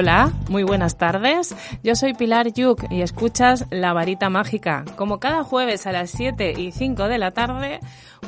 [0.00, 1.56] Hola, muy buenas tardes.
[1.82, 6.54] Yo soy Pilar Yuk y escuchas La Varita Mágica, como cada jueves a las 7
[6.56, 7.80] y 5 de la tarde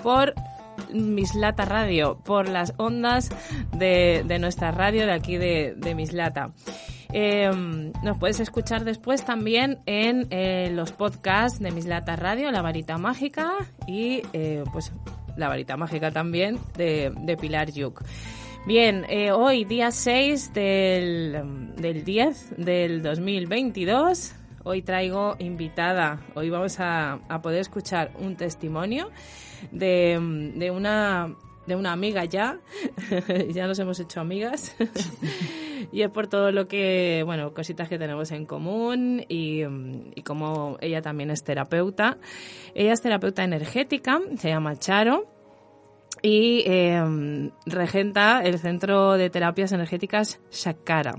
[0.02, 0.34] por
[0.92, 3.30] Mislata Radio, por las ondas
[3.70, 6.50] de, nuestra radio de aquí de, Mislata.
[7.12, 12.98] Em, nos puedes escuchar después también en eh, los podcasts de Mislata Radio, La Varita
[12.98, 13.52] Mágica
[13.86, 14.90] y eh, pues
[15.36, 18.02] La Varita Mágica también de, de Pilar Yuk.
[18.66, 24.34] Bien, eh, hoy día 6 del, del 10 del 2022.
[24.64, 26.20] Hoy traigo invitada.
[26.34, 29.10] Hoy vamos a, poder escuchar un testimonio
[29.72, 31.34] de, de una
[31.66, 32.58] de una amiga ya,
[33.54, 34.74] ya nos hemos hecho amigas
[35.92, 39.62] y es por todo lo que, bueno, cositas que tenemos en común y,
[40.14, 42.18] y, como ella también es terapeuta.
[42.74, 45.39] Ella es terapeuta energética, se llama Charo
[46.22, 51.18] y em, regenta el Centro de Terapias Energéticas Shakara.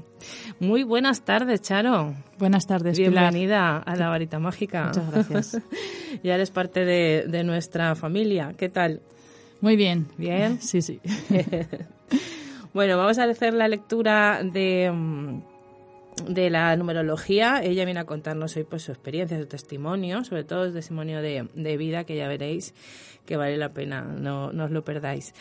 [0.59, 2.13] Muy buenas tardes, Charo.
[2.37, 4.87] Buenas tardes, Bienvenida a la varita mágica.
[4.87, 5.61] Muchas gracias.
[6.23, 8.53] ya eres parte de, de nuestra familia.
[8.57, 9.01] ¿Qué tal?
[9.61, 10.07] Muy bien.
[10.17, 10.59] ¿Bien?
[10.61, 10.99] Sí, sí.
[12.73, 15.41] bueno, vamos a hacer la lectura de em,
[16.27, 17.61] de la numerología.
[17.63, 21.47] Ella viene a contarnos hoy pues su experiencia, su testimonio, sobre todo el testimonio de,
[21.53, 22.73] de vida que ya veréis
[23.25, 25.33] que vale la pena, no, no os lo perdáis.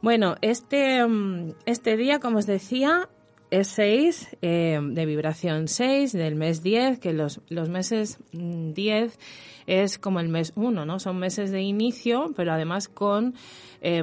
[0.00, 3.08] Bueno, este, mm, este día, como os decía,
[3.50, 9.18] es 6, eh, de vibración 6, del mes 10, que los, los meses 10 mm,
[9.66, 10.98] es como el mes 1, ¿no?
[10.98, 13.34] Son meses de inicio, pero además con
[13.80, 14.02] eh,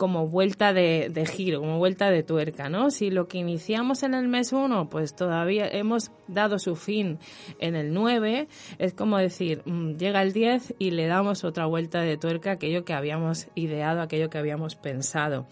[0.00, 2.90] como vuelta de, giro, como vuelta de tuerca, ¿no?
[2.90, 7.18] Si lo que iniciamos en el mes 1, pues todavía hemos dado su fin
[7.58, 12.00] en el 9, es como decir, mm, llega el 10 y le damos otra vuelta
[12.00, 15.46] de tuerca, aquello que habíamos ideado, aquello que habíamos pensado.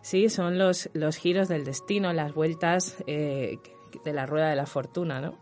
[0.00, 3.58] Sí, son los, los giros del destino, las vueltas eh,
[4.04, 5.40] de la rueda de la fortuna, ¿no?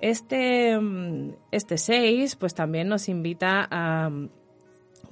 [0.00, 4.12] Este, mm, este 6, pues también nos invita a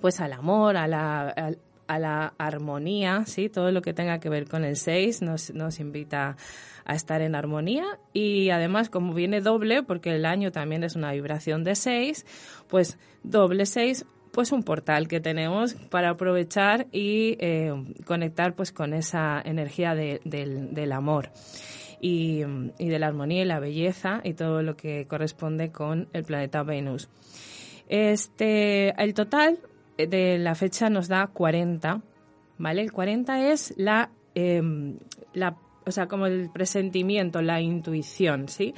[0.00, 1.56] pues al amor, a la,
[1.88, 3.48] a la armonía, ¿sí?
[3.48, 6.36] Todo lo que tenga que ver con el 6 nos, nos invita
[6.84, 11.12] a estar en armonía y además como viene doble, porque el año también es una
[11.12, 12.26] vibración de 6,
[12.68, 17.72] pues doble 6 pues un portal que tenemos para aprovechar y eh,
[18.04, 21.30] conectar pues con esa energía del, del, amor
[22.00, 22.42] y,
[22.78, 26.62] y, de la armonía y la belleza y todo lo que corresponde con el planeta
[26.62, 27.08] Venus.
[27.88, 29.58] Este, el total
[30.06, 32.02] de la fecha nos da 40,
[32.58, 32.82] ¿vale?
[32.82, 34.98] El 40 es la, em,
[35.32, 38.74] la, o sea, como el presentimiento, la intuición, ¿sí?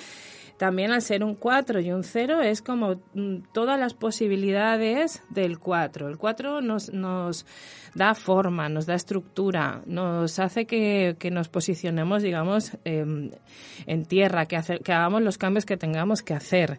[0.60, 5.58] También al ser un 4 y un 0 es como mm, todas las posibilidades del
[5.58, 6.06] 4.
[6.06, 7.46] El 4 nos, nos
[7.94, 13.30] da forma, nos da estructura, nos hace que, que nos posicionemos, digamos, em,
[13.86, 16.78] en tierra, que, hagamos los cambios que tengamos que hacer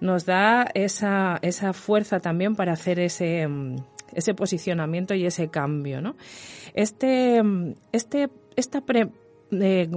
[0.00, 3.76] nos da esa, esa fuerza también para hacer ese, mm,
[4.14, 6.16] ese posicionamiento y ese cambio, ¿no?
[6.72, 9.88] Este, mm, este, esta eh,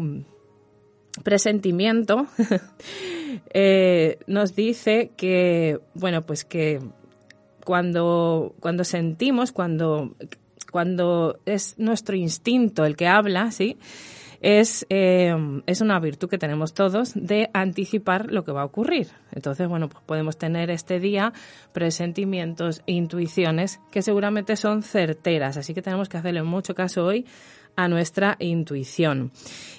[1.23, 2.27] presentimiento
[3.53, 6.79] eh, nos dice que, bueno, pues que
[7.65, 10.15] cuando, cuando sentimos, cuando,
[10.71, 13.77] cuando es nuestro instinto el que habla, ¿sí?
[14.41, 15.33] es, eh,
[15.67, 19.09] es una virtud que tenemos todos de anticipar lo que va a ocurrir.
[19.31, 21.31] Entonces, bueno, pues podemos tener este día
[21.71, 27.25] presentimientos, intuiciones que seguramente son certeras, así que tenemos que hacerle mucho caso hoy
[27.83, 29.31] a nuestra intuición.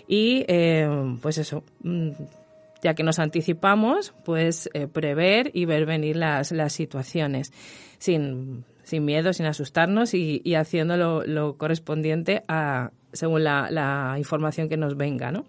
[0.06, 0.88] Y, eh,
[1.20, 2.10] pues eso, mm,
[2.82, 7.52] ya que nos anticipamos, pues eh, prever y ver venir las, las situaciones
[7.98, 14.68] sin, sin miedo, sin asustarnos y, haciendo lo, lo, correspondiente a, según la, la, información
[14.68, 15.46] que nos venga, ¿no?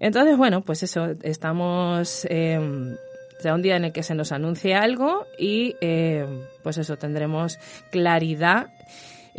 [0.00, 2.26] Entonces, bueno, pues eso, estamos...
[2.30, 2.96] Eh,
[3.38, 6.26] será un día en el que se nos anuncie algo y eh,
[6.62, 7.58] pues eso, tendremos
[7.90, 8.72] claridad,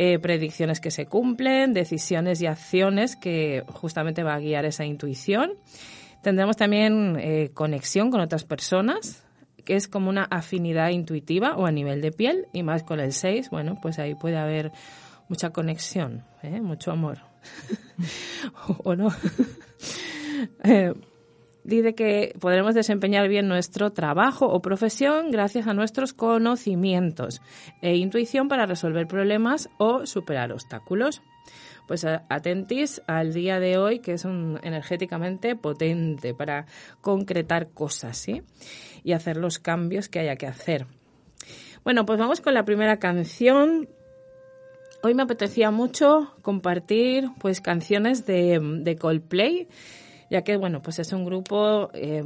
[0.02, 5.56] eh, predicciones que se cumplen, decisiones y acciones que justamente va a guiar esa intuición.
[6.24, 9.26] Tendremos también eh, conexión con otras personas,
[9.66, 13.12] que es como una afinidad intuitiva o a nivel de piel, y más con el
[13.12, 14.72] 6, bueno, pues ahí puede haber
[15.28, 16.62] mucha conexión, ¿eh?
[16.62, 17.18] mucho amor.
[18.86, 19.10] o no.
[21.70, 27.42] dice que podremos desempeñar bien nuestro trabajo o profesión gracias a nuestros conocimientos
[27.82, 31.22] e intuición para resolver problemas o superar obstáculos.
[31.88, 36.66] Pues atentis al día de hoy, que es un energéticamente potente para
[37.02, 38.28] concretar cosas.
[39.04, 40.86] Y hacer los cambios que haya que hacer.
[41.84, 43.88] Bueno, pues vamos con la primera canción.
[45.02, 49.68] Hoy me apetecía mucho compartir pues canciones de Coldplay
[50.30, 52.24] ya que bueno, pues es un grupo, eh,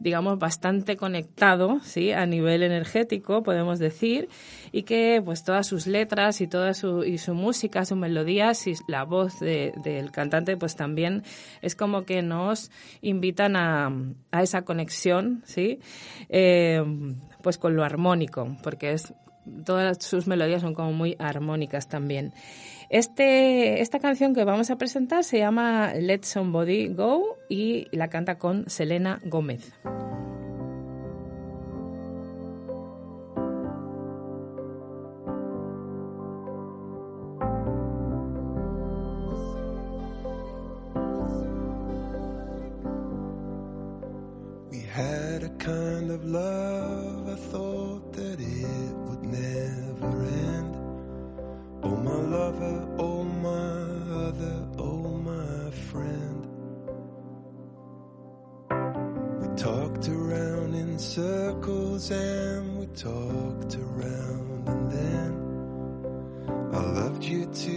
[0.00, 4.28] digamos, bastante conectado, sí, a nivel energético, podemos decir,
[4.70, 8.74] y que pues todas sus letras y toda su, y su música, sus melodías y
[8.86, 11.22] la voz de, del cantante, pues también
[11.62, 13.92] es como que nos invitan a,
[14.30, 15.80] a esa conexión, sí,
[16.28, 16.82] eh,
[17.42, 19.14] pues con lo armónico, porque es
[19.64, 22.32] todas sus melodías son como muy armónicas también.
[22.90, 28.38] Este, esta canción que vamos a presentar se llama Let Somebody Go y la canta
[28.38, 29.72] con Selena Gómez.
[44.70, 47.07] We had a kind of love,
[62.98, 65.30] talked around, and then
[66.74, 67.70] I loved you to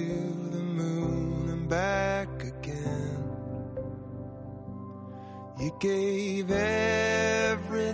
[0.50, 3.24] the moon and back again.
[5.60, 7.92] You gave everything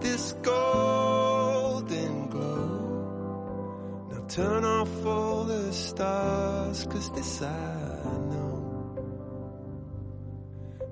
[0.00, 4.08] this golden glow.
[4.12, 8.02] Now turn off all the stars, cause this I
[8.32, 8.96] know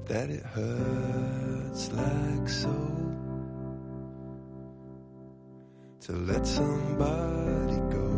[0.08, 3.23] that it hurts like so
[6.04, 8.13] to let somebody go.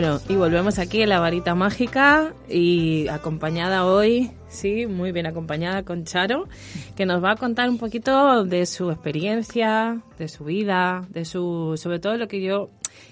[0.00, 5.82] Bueno, y volvemos aquí en la varita mágica y acompañada hoy, sí, muy bien acompañada
[5.82, 6.46] con Charo,
[6.94, 11.74] que nos va a contar un poquito de su experiencia, de su vida, de su,
[11.76, 12.70] sobre todo lo que yo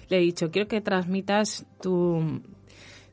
[0.09, 2.40] le he dicho, quiero que transmitas tu,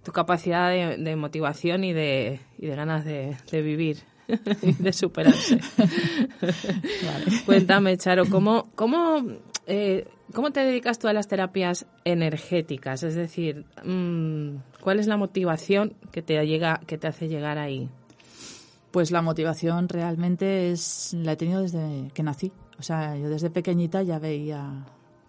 [0.03, 4.03] tu capacidad de, de motivación y de, y de ganas de, de vivir
[4.61, 5.59] y de superarse.
[7.47, 9.17] Cuéntame, Charo, ¿cómo, cómo,
[9.65, 13.03] eh, ¿cómo te dedicas tú a las terapias energéticas?
[13.03, 17.89] Es decir, mm, ¿cuál es la motivación que te, llega, que te hace llegar ahí?
[18.91, 22.51] Pues la motivación realmente es la he tenido desde que nací.
[22.79, 24.85] O sea, yo desde pequeñita ya veía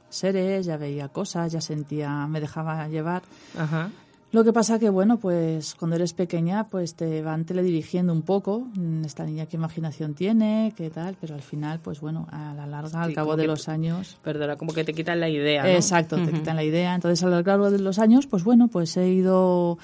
[0.08, 3.23] seres, ya veía cosas, ya sentía, me dejaba llevar.
[3.56, 3.90] Ajá.
[4.35, 8.67] Lo que pasa que, bueno, pues cuando eres pequeña, pues te van teledirigiendo un poco.
[8.75, 12.67] mm, Esta niña qué imaginación tiene, qué tal, pero al final, pues bueno, a la
[12.67, 14.19] larga, al cabo de los años.
[14.25, 15.62] Perdona, como que te quitan la idea.
[15.62, 15.69] ¿no?
[15.69, 16.97] Exacto, te quitan la idea.
[16.97, 19.79] Entonces, a lo largo de los años, pues bueno, pues he ido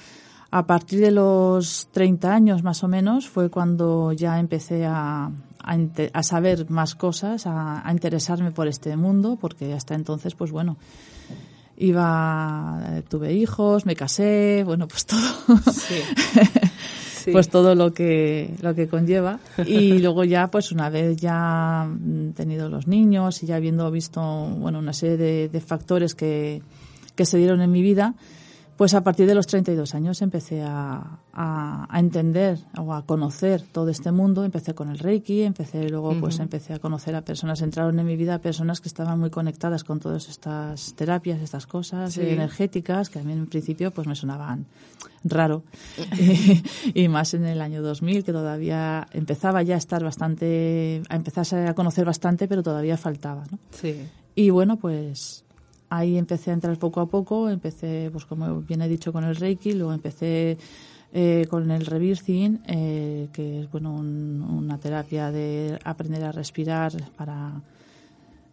[0.51, 5.31] a partir de los 30 años más o menos, fue cuando ya empecé a,
[5.63, 5.77] a,
[6.11, 10.75] a saber más cosas, a, a interesarme por este mundo, porque hasta entonces, pues bueno,
[11.81, 15.21] iba, eh, tuve hijos, me casé, bueno, pues todo.
[15.73, 15.95] Sí.
[17.21, 17.31] Sí.
[17.31, 22.31] pues todo lo que lo que conlleva y luego ya pues una vez ya mm,
[22.31, 24.19] tenido los niños y ya habiendo visto
[24.57, 26.63] bueno una serie de, de factores que,
[27.15, 28.15] que se dieron en mi vida
[28.81, 33.61] pues a partir de los 32 años empecé a, a, a entender o a conocer
[33.61, 37.61] todo este mundo empecé con el reiki empecé luego pues empecé a conocer a personas
[37.61, 42.13] entraron en mi vida personas que estaban muy conectadas con todas estas terapias estas cosas
[42.13, 42.21] Sí.
[42.21, 44.65] energéticas que a mí en principio pues me sonaban
[45.23, 45.61] raro
[46.95, 51.67] y, más en el año 2000 que todavía empezaba ya a estar bastante a empezarse
[51.67, 53.59] a conocer bastante pero todavía faltaba ¿no?
[53.79, 54.07] Sí.
[54.33, 55.43] y bueno pues
[55.91, 59.35] ahí empecé a entrar poco a poco empecé pues como bien he dicho con el
[59.35, 60.57] reiki luego empecé
[61.13, 66.93] eh, con el rebirthing eh, que es bueno un- una terapia de aprender a respirar
[67.17, 67.61] para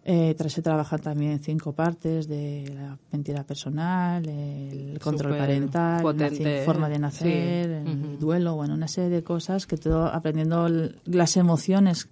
[0.05, 6.63] eh, tras se trabajan también cinco partes de la mentira personal, el control parental, potente,
[6.63, 7.91] naci- forma de nacer, sí.
[7.91, 10.67] el duelo, bueno, una serie de cosas que todo aprendiendo
[11.05, 12.09] las emociones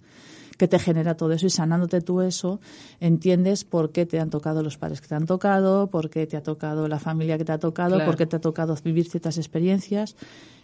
[0.57, 2.59] que te genera todo eso y sanándote tú eso,
[2.99, 6.35] entiendes por qué te han tocado los padres que te han tocado, por qué te
[6.37, 8.05] ha tocado la familia que te ha tocado, Claro.
[8.09, 10.15] por qué te ha tocado vivir ciertas experiencias.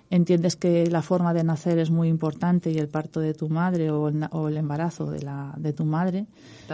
[0.09, 3.89] Entiendes que la forma de nacer es muy importante y el parto de tu madre
[3.89, 6.25] o el, o el embarazo de, la, de tu madre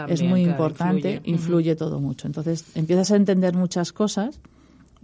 [0.08, 1.30] es muy claro, importante, influye.
[1.30, 2.26] influye, todo mucho.
[2.26, 4.40] Entonces empiezas a entender muchas cosas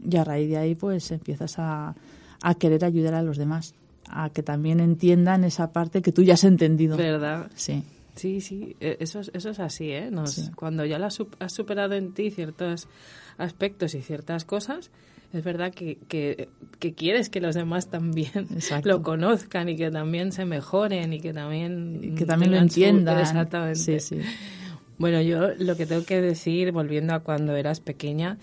[0.05, 1.95] y a raíz de ahí pues empiezas a,
[2.43, 3.75] a querer ayudar a los demás,
[4.09, 6.97] a que también entiendan esa parte que tú ya has entendido.
[6.97, 7.51] ¿Verdad?
[7.55, 7.85] Sí.
[8.17, 10.11] Sí, sí, eh, eso es, eso es así, ¿eh?
[10.11, 10.51] Nos- Sí.
[10.57, 12.89] Cuando ya lo has, sup- has superado en ti ciertos
[13.39, 14.91] aspectos y ciertas cosas,
[15.33, 18.89] es verdad que, que, que quieres que los demás también Exacto.
[18.89, 22.01] lo conozcan y que también se mejoren y que también...
[22.03, 23.19] Y que también lo entiendan.
[23.21, 23.79] Exactamente.
[23.79, 24.21] Sí, sí.
[24.99, 28.39] Bueno, yo lo que tengo que decir, volviendo a cuando eras pequeña,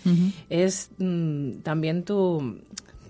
[0.52, 2.60] es mm, también tu,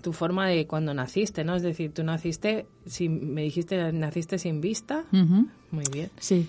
[0.04, 1.56] tu forma de cuando naciste, ¿no?
[1.56, 5.06] Es decir, tú naciste, sin, me dijiste, naciste sin vista.
[5.10, 6.10] Muy bien.
[6.18, 6.46] Sí.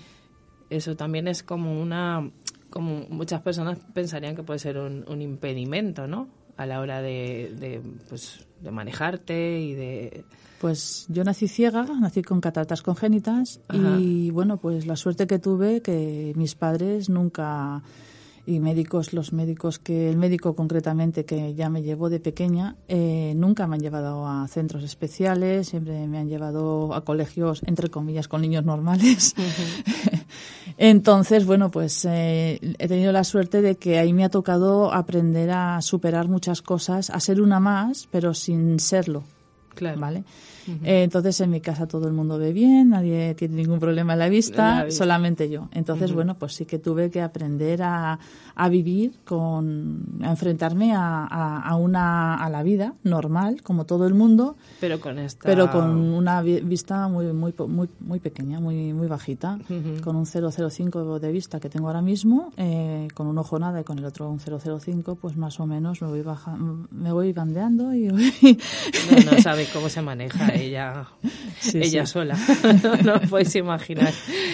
[0.68, 2.30] Eso también es como una,
[2.68, 6.28] como muchas personas pensarían que puede ser un, un impedimento, ¿no?
[6.58, 10.24] A la hora de, de, pues, de manejarte y de...
[10.60, 15.80] Pues yo nací ciega, nací con cataratas congénitas y bueno, pues la suerte que tuve
[15.80, 17.82] que mis padres nunca
[18.46, 23.34] y médicos, los médicos que el médico concretamente que ya me llevó de pequeña, eh,
[23.36, 28.28] nunca me han llevado a centros especiales, siempre me han llevado a colegios entre comillas
[28.28, 29.34] con niños normales.
[30.78, 35.50] Entonces, bueno, pues eh, he tenido la suerte de que ahí me ha tocado aprender
[35.50, 39.24] a superar muchas cosas, a ser una más, pero sin serlo.
[39.74, 40.00] Claro.
[40.00, 40.24] ¿Vale?
[40.84, 44.18] Eh, entonces en mi casa todo el mundo ve bien, nadie tiene ningún problema en
[44.18, 44.98] la vista, La vista.
[45.04, 45.68] solamente yo.
[45.72, 48.18] Entonces, bueno, pues sí que tuve que aprender a,
[48.54, 54.06] a vivir con, a enfrentarme a, a, a una, a la vida normal, como todo
[54.06, 55.46] el mundo, Pero con esta...
[55.46, 59.58] pero con una vi- vista muy, muy, muy, muy pequeña, muy, muy bajita,
[60.02, 63.84] con un 0,05 de vista que tengo ahora mismo, eh, con un ojo nada y
[63.84, 67.92] con el otro un 0,05, pues más o menos me voy, baja, me voy bandeando
[67.94, 68.32] y voy...
[69.10, 71.08] No, no sabe cómo se maneja ella,
[71.60, 72.12] Sí, ella sí.
[72.12, 72.36] sola.
[73.04, 74.12] no os podéis imaginar.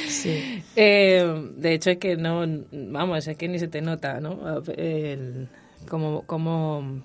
[0.08, 0.62] Sí.
[0.76, 2.42] Eh, de hecho, es que no,
[2.72, 4.62] vamos, es que ni se te nota, ¿no?
[4.76, 5.48] El,
[5.88, 7.02] como, como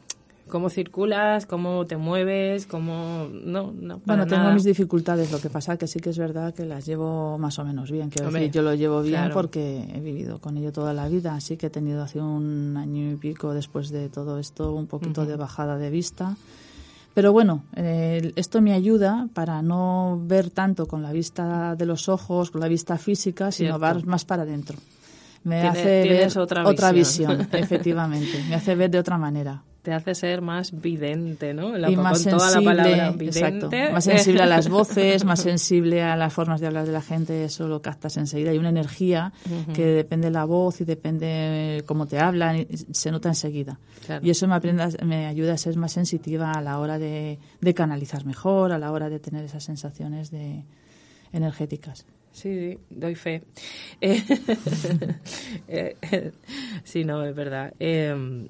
[0.47, 3.27] cómo circulas, cómo te mueves, cómo...
[3.31, 4.53] No, no, para Bueno, tengo nada.
[4.53, 7.65] mis dificultades, lo que pasa que sí que es verdad que las llevo más o
[7.65, 8.09] menos bien.
[8.09, 9.33] Quiero Hombre, decir, yo lo llevo bien claro.
[9.33, 13.11] porque he vivido con ello toda la vida, así que he tenido hace un año
[13.11, 16.37] y pico después de todo esto un poquito de bajada de vista.
[17.17, 22.09] Pero bueno, eh, esto me ayuda para no ver tanto con la vista de los
[22.09, 24.77] ojos, con la vista física, sino ver más para adentro.
[25.43, 27.39] Me Tiene- hace ver otra visión.
[27.39, 28.43] visión, efectivamente.
[28.47, 29.63] Me hace ver de otra manera.
[29.87, 31.77] Te hace ser más vidente, ¿no?
[31.77, 35.39] La- y con más toda la sensible, palabra exacto, más sensible a las voces, más
[35.41, 38.51] sensible a las formas de hablar de la gente, eso lo captas enseguida.
[38.51, 39.31] Hay una energía
[39.73, 43.79] que depende de la voz y depende cómo te hablan, y se nota enseguida.
[44.05, 44.25] Claro.
[44.27, 44.59] Y eso me,
[45.05, 48.91] me ayuda a ser más sensitiva a la hora de, de canalizar mejor, a la
[48.91, 50.65] hora de tener esas sensaciones de
[51.31, 52.05] energéticas.
[52.33, 53.41] Sí, sí, doy fe.
[54.01, 56.31] Eh, eh,
[56.83, 57.73] sí, no, es verdad.
[57.79, 58.49] Eh,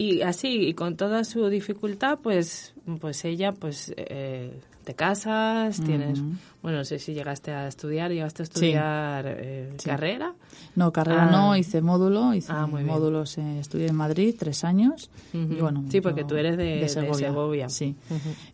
[0.00, 4.58] y así, y con toda su dificultad, pues, pues ella, pues, eh,
[4.90, 6.20] te casas, tienes,
[6.62, 9.88] bueno, no sé si llegaste a estudiar, llegaste a estudiar eh, Sí.
[9.88, 10.34] carrera.
[10.74, 11.30] No, carrera Ah.
[11.30, 15.10] no, hice módulo, hice Ah, muy módulos, eh, estudié en Madrid tres años.
[15.32, 17.68] Y bueno, Sí, porque tú eres de- de Segovia.
[17.68, 17.94] Sí.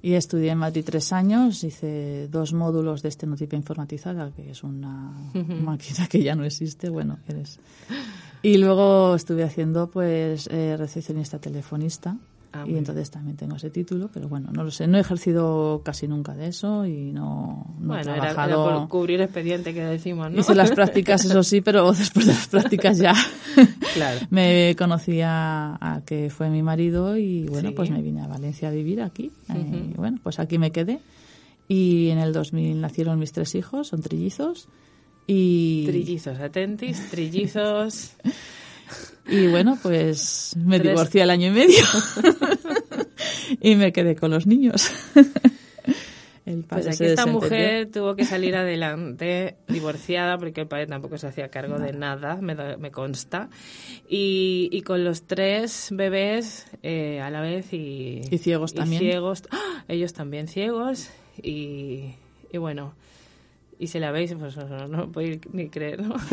[0.02, 5.12] Y estudié en Madrid tres años, hice dos módulos de estenotipia informatizada, que es una
[5.62, 7.59] máquina que ya no existe, bueno, eres.
[8.43, 12.16] Y luego estuve haciendo pues eh, recepcionista telefonista.
[12.62, 15.82] Ah, y entonces también tengo ese título, pero bueno, no lo sé, no he ejercido
[15.84, 18.80] casi nunca de eso y no, no he Bueno, era, era trabajado.
[18.80, 20.38] por cubrir expediente que decimos, ¿no?
[20.40, 23.12] Hice las prácticas, eso sí, pero después de las prácticas ya
[23.94, 24.20] Claro.
[24.30, 27.75] me conocí a, que fue mi marido y bueno, Sí.
[27.75, 29.30] pues me vine a Valencia a vivir aquí.
[29.48, 31.00] Eh, y bueno, pues aquí me quedé.
[31.68, 34.68] Y en el 2000 nacieron mis tres hijos, son trillizos.
[35.26, 38.12] Y, Trillizos, atentis, trillizos.
[39.28, 40.93] Y bueno, pues me Tres.
[40.93, 41.85] divorcié al año y medio.
[43.61, 44.90] y me quedé con los niños.
[46.47, 50.87] El padre Pues se aquí esta mujer tuvo que salir adelante divorciada porque el padre
[50.87, 53.50] tampoco se hacía cargo de nada, me, me consta.
[54.09, 59.02] Y, y con los tres bebés eh, a la vez y, Y ciegos también.
[59.02, 59.82] ciegos, ¡Ah!
[59.89, 61.10] ellos también ciegos.
[61.43, 62.15] Y,
[62.52, 62.95] y bueno,
[63.80, 66.15] y si la veis, pues no, no podéis ni creer, ¿no?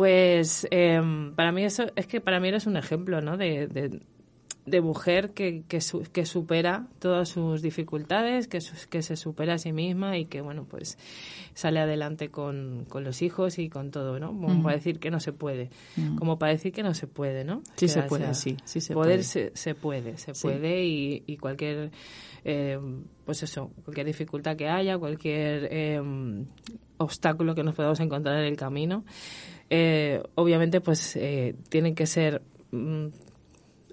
[0.00, 3.36] Pues em, para mí eso es que para mí eres un ejemplo, ¿no?
[3.36, 4.00] De, de,
[4.64, 9.54] de mujer que, que, su- que supera todas sus dificultades, que, su- que se supera
[9.54, 10.96] a sí misma y que, bueno, pues
[11.52, 14.28] sale adelante con, con los hijos y con todo, ¿no?
[14.28, 15.68] Como para decir que no se puede.
[16.16, 17.62] Como para decir que no se puede, ¿no?
[17.76, 19.22] Sí se puede, sea, sí, sí se poder puede.
[19.24, 20.42] Se, se puede, se Sí.
[20.46, 21.90] puede y, y cualquier,
[22.46, 22.78] eh,
[23.26, 26.00] pues eso, cualquier dificultad que haya, cualquier eh,
[26.96, 29.04] obstáculo que nos podamos encontrar en el camino,
[29.70, 33.06] eh, obviamente pues eh, tienen que ser mm,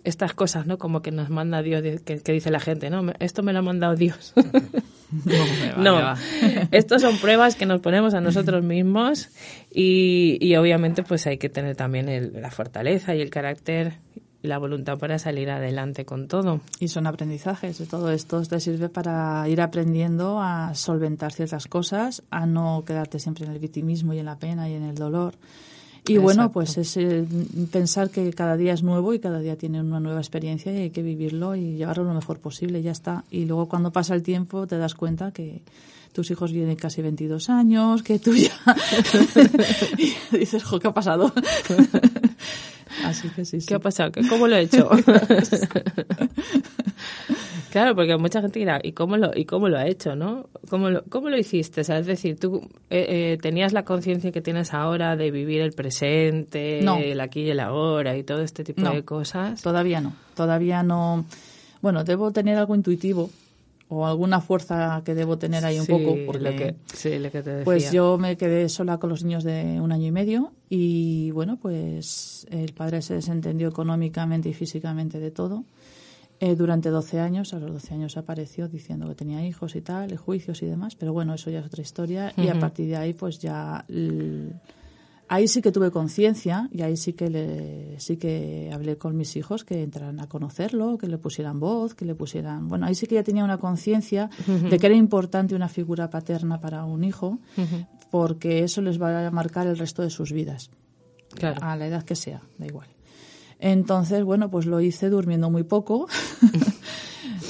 [0.03, 0.77] estas cosas, ¿no?
[0.77, 3.11] Como que nos manda Dios, que, que dice la gente, ¿no?
[3.19, 4.33] Esto me lo ha mandado Dios.
[5.77, 6.15] no,
[6.71, 9.29] estos son pruebas que nos ponemos a nosotros mismos
[9.73, 13.95] y, y obviamente pues hay que tener también el- la fortaleza y el carácter
[14.41, 16.61] la voluntad para salir adelante con todo.
[16.79, 17.77] Y son aprendizajes.
[17.89, 23.45] Todo esto te sirve para ir aprendiendo a solventar ciertas cosas, a no quedarte siempre
[23.45, 25.33] en el victimismo y en la pena y en el dolor.
[26.07, 27.25] Y bueno, pues es eh,
[27.69, 30.89] pensar que cada día es nuevo y cada día tiene una nueva experiencia y hay
[30.89, 33.25] que vivirlo y llevarlo lo mejor posible, ya está.
[33.29, 35.61] Y luego cuando pasa el tiempo te das cuenta que
[36.13, 38.51] tus hijos vienen casi 22 años, que tú ya...
[39.97, 41.31] y dices, jo, ¿qué ha pasado?
[43.09, 43.67] Así que sí, sí.
[43.67, 44.11] ¿Qué ha pasado?
[44.11, 44.89] ¿Qué- ¿Cómo lo he hecho?
[47.71, 50.47] claro, porque mucha gente dirá, ¿y cómo lo, y cómo lo ha hecho, no?
[50.69, 51.81] ¿Cómo lo, cómo lo hiciste?
[51.81, 55.61] O sea, es decir, tú eh, eh, tenías la conciencia que tienes ahora de vivir
[55.61, 56.97] el presente, No.
[56.97, 58.93] el aquí y el ahora y todo este tipo No.
[58.93, 59.61] de cosas.
[59.61, 61.25] Todavía no, todavía no.
[61.81, 63.29] Bueno, debo tener algo intuitivo
[63.89, 66.15] o alguna fuerza que debo tener ahí un Sí, poco.
[66.25, 67.63] Porque, lo que, sí, lo que te decía.
[67.65, 71.57] Pues yo me quedé sola con los niños de un año y medio y bueno,
[71.57, 75.63] pues el padre se desentendió económicamente y físicamente de todo.
[76.39, 80.15] Eh, durante 12 años, a los 12 años apareció diciendo que tenía hijos y tal,
[80.17, 83.13] juicios y demás, pero bueno, eso ya es otra historia y a partir de ahí
[83.13, 83.83] pues ya
[85.29, 89.35] ahí sí que tuve conciencia y ahí sí que le, sí que hablé con mis
[89.35, 93.07] hijos que entraran a conocerlo, que le pusieran voz, que le pusieran, bueno, ahí sí
[93.07, 97.39] que ya tenía una conciencia de que era importante una figura paterna para un hijo,
[98.11, 100.69] porque eso les va a marcar el resto de sus vidas,
[101.35, 101.57] Claro.
[101.61, 102.87] a la edad que sea, da igual.
[103.59, 106.07] Entonces, bueno, pues lo hice durmiendo muy poco.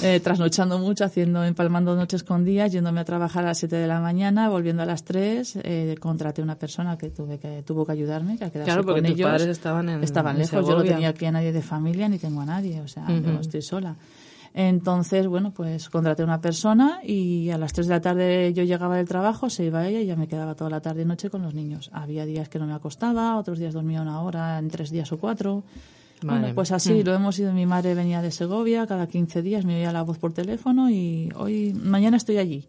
[0.03, 3.87] eh, trasnochando mucho, haciendo, empalmando noches con días, yéndome a trabajar a las 7 de
[3.87, 7.93] la mañana, volviendo a las 3, eh, contraté una persona que tuve que tuvo que
[7.93, 9.29] ayudarme, que a quedarse Claro, porque con tus ellos.
[9.31, 12.19] padres estaban en- Estaban en lejos, yo no tenía aquí a nadie de familia ni
[12.19, 13.39] tengo a nadie, o sea, yo Ujú.
[13.39, 13.95] estoy sola.
[14.53, 18.97] Entonces, bueno, pues contraté una persona y a las 3 de la tarde yo llegaba
[18.97, 21.43] del trabajo, se iba ella y ya me quedaba toda la tarde y noche con
[21.43, 21.89] los niños.
[21.93, 25.17] Había días que no me acostaba, otros días dormía una hora en tres días o
[25.19, 25.63] cuatro.
[26.23, 27.05] Bueno, pues así Mm.
[27.05, 27.53] lo hemos ido.
[27.53, 31.29] Mi madre venía de Segovia, cada 15 días me oía la voz por teléfono y
[31.35, 32.65] hoy, mañana estoy allí.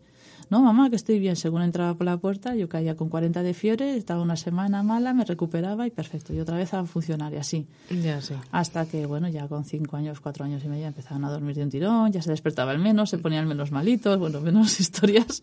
[0.50, 1.36] No, mamá, que estoy bien.
[1.36, 5.12] Según entraba por la puerta, yo caía con 40 de fiebre, estaba una semana mala,
[5.12, 6.32] me recuperaba y perfecto.
[6.32, 7.66] Y otra vez a funcionar y así.
[8.02, 8.34] Ya sí.
[8.50, 11.64] Hasta que, bueno, ya con 5 años, 4 años y medio empezaban a dormir de
[11.64, 15.42] un tirón, ya se despertaba el menos, se ponían menos malitos, bueno, menos historias.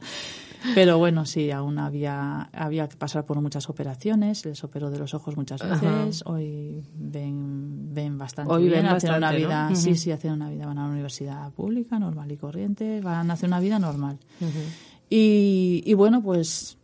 [0.74, 5.14] Pero bueno, sí, aún había, había que pasar por muchas operaciones, les operó de los
[5.14, 5.76] ojos muchas Ajá.
[5.76, 10.50] veces, hoy ven, ven bastante Hoy bien, ven hacen una vida, sí, sí, hacen una
[10.50, 14.18] vida, van a una universidad pública, normal y corriente, van a hacer una vida normal.
[15.10, 16.78] Y, y bueno, pues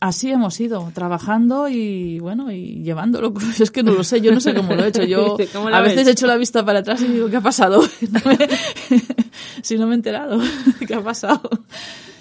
[0.00, 3.32] así hemos ido, trabajando y bueno, y llevándolo.
[3.60, 5.02] Es que no lo sé, yo no sé cómo lo he hecho.
[5.04, 7.40] Yo Dice, ¿cómo lo a veces echo la vista para atrás y digo, ¿qué ha
[7.42, 7.80] pasado?
[8.10, 8.38] No me-
[9.62, 10.40] si no me he enterado,
[10.86, 11.42] ¿qué ha pasado?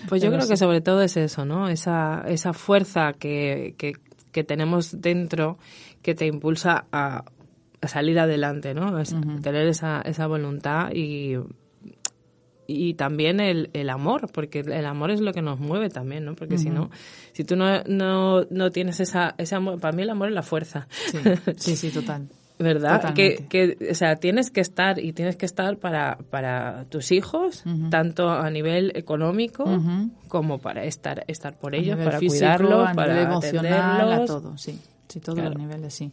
[0.10, 0.54] Pues yo Pero creo sí.
[0.54, 1.70] que sobre todo es eso, ¿no?
[1.70, 3.94] Esa, esa fuerza que, que,
[4.32, 5.58] que tenemos dentro
[6.02, 7.24] que te impulsa a,
[7.82, 9.00] a salir adelante, ¿no?
[9.00, 11.36] Es Tener esa, esa voluntad y,
[12.72, 16.36] y también el, el amor, porque el amor es lo que nos mueve también, ¿no?
[16.36, 16.90] Porque si no,
[17.34, 20.44] si tú no, no, no tienes esa, ese amor, para mí el amor es la
[20.44, 20.88] fuerza.
[21.12, 21.18] Sí,
[21.58, 22.28] sí, sí, total.
[22.62, 23.14] ¿Verdad?
[23.14, 23.78] Que, Totalmente.
[23.78, 28.30] que, o sea, tienes que estar y tienes que estar para, para tus hijos, tanto
[28.30, 29.64] a nivel económico
[30.28, 34.28] como para estar, estar por A ellos, para físico, cuidarlos, a para emocional, a atenderlos.
[34.28, 34.78] todo, sí.
[35.08, 35.52] Sí, todos Claro.
[35.56, 36.12] los niveles, sí.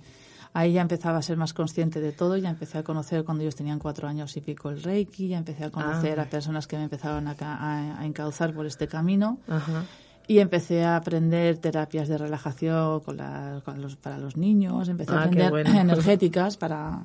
[0.58, 3.54] Ahí ya empezaba a ser más consciente de todo, ya empecé a conocer cuando ellos
[3.56, 6.22] tenían cuatro años y pico el Reiki, ya empecé a conocer Ah.
[6.22, 9.84] a personas que me empezaban a, a- a encauzar por este camino Ajá.
[10.26, 15.12] y empecé a aprender terapias de relajación con la- con los, para los niños, empecé
[15.12, 15.70] a Ah, aprender bueno.
[15.80, 17.04] energéticas para...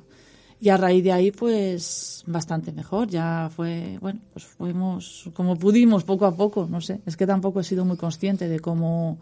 [0.58, 3.08] Y a raíz de ahí, pues, bastante mejor.
[3.08, 7.00] Ya fue, bueno, pues fuimos como pudimos, poco a poco, no sé.
[7.04, 9.18] Es que tampoco he sido muy consciente de cómo...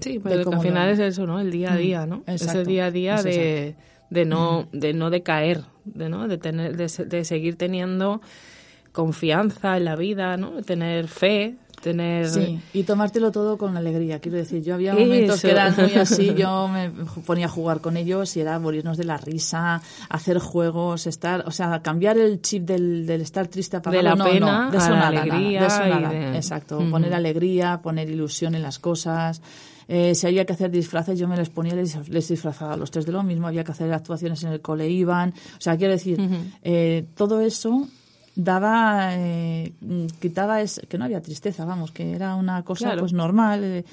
[0.00, 1.40] Sí, pero que al final es eso, ¿no?
[1.40, 2.22] El día a Mm, día, ¿no?
[2.26, 3.74] Ese exacto, día a día de,
[4.10, 8.20] de no de no decaer, de no de tener de, se- de seguir teniendo
[8.92, 10.62] confianza en la vida, ¿no?
[10.62, 14.20] Tener fe, tener Sí, y tomártelo todo con alegría.
[14.20, 15.48] Quiero decir, yo había momentos Eso.
[15.48, 16.90] que eran muy así, yo me
[17.26, 21.50] ponía a jugar con ellos y era morirnos de la risa, hacer juegos, estar, o
[21.50, 24.02] sea, cambiar el chip del, del estar triste apagado.
[24.02, 25.90] De la no, pena no, de eso a la nada, nada, alegría de eso y
[25.90, 26.10] nada.
[26.10, 29.42] de- Exacto, poner alegría, poner ilusión en las cosas.
[29.88, 32.90] Eh, si había que hacer disfraces, yo me les ponía, les, les disfrazaba a los
[32.90, 35.30] tres de lo mismo, había que hacer actuaciones en el cole, iban.
[35.30, 36.18] O sea, quiero decir,
[36.62, 37.88] eh, todo eso
[38.36, 39.72] daba, eh,
[40.20, 43.00] quitaba, es, que no había tristeza, vamos, que era una cosa Claro.
[43.00, 43.84] pues normal.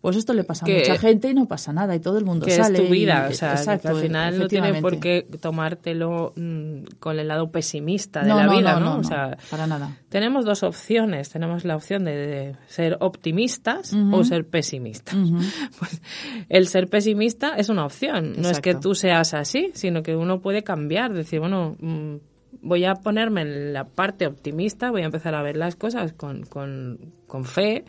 [0.00, 2.46] Pues esto le pasa a mucha gente y no pasa nada y todo el mundo
[2.46, 2.78] que sale.
[2.78, 6.32] es tu y- vida, o sea, que exacto, al final no tiene por qué tomártelo
[6.36, 9.96] mm, con el lado pesimista de No, la no, vida, no, O sea, para nada.
[10.08, 11.30] tenemos dos opciones.
[11.30, 15.16] Tenemos la opción de, de ser optimistas o ser pesimistas.
[15.78, 16.00] Pues
[16.48, 18.34] el ser pesimista es una opción.
[18.40, 21.12] No es que tú seas así, sino que uno puede cambiar.
[21.12, 22.16] Decir, bueno, mm,
[22.62, 26.44] voy a ponerme en la parte optimista, voy a empezar a ver las cosas con,
[26.44, 27.84] con, con fe,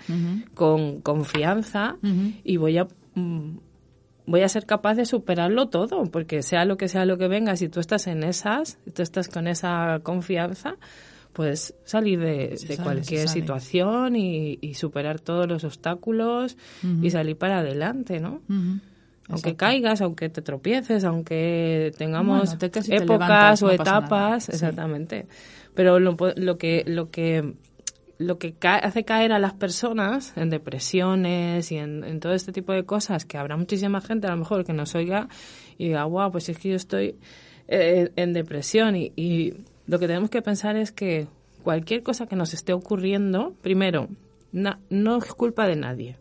[0.54, 1.98] con confianza
[2.44, 2.88] y voy a...
[3.16, 3.58] mm,
[4.26, 7.56] voy a ser capaz de superarlo todo, porque sea lo que sea lo que venga,
[7.56, 10.76] si tú estás en esas, si tú estás con esa confianza,
[11.34, 16.58] pues salir de, Se de sale, cualquier situación y, y superar todos los obstáculos
[17.02, 18.42] y salir para adelante, ¿no?
[19.30, 24.52] Aunque caigas, aunque te tropieces, aunque tengamos Bueno, te épocas levantas, o no etapas, Sí.
[24.54, 25.28] exactamente.
[25.76, 27.54] Pero lo, lo que lo que
[28.18, 32.52] lo que ca- hace caer a las personas en depresiones y en, en todo este
[32.52, 35.30] tipo de cosas, que habrá muchísima gente a lo mejor que nos oiga
[35.78, 37.16] y diga, wow, pues es que yo estoy
[37.70, 39.54] eh, en depresión y, y
[39.88, 41.28] lo que tenemos que pensar es que
[41.64, 44.10] cualquier cosa que nos esté ocurriendo, primero,
[44.52, 46.18] no es culpa de nadie.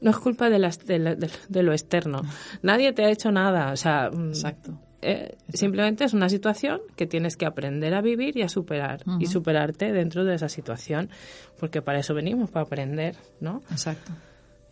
[0.00, 2.22] No es culpa de, las, de, la- de- de lo externo.
[2.62, 3.72] Nadie te ha hecho nada.
[3.72, 4.78] O sea, mm, Exacto.
[5.02, 9.02] eh, simplemente es una situación que tienes que aprender a vivir y a superar.
[9.18, 11.10] Y superarte dentro de esa situación.
[11.58, 13.62] Porque para eso venimos, para aprender, ¿no?
[13.70, 14.12] Exacto.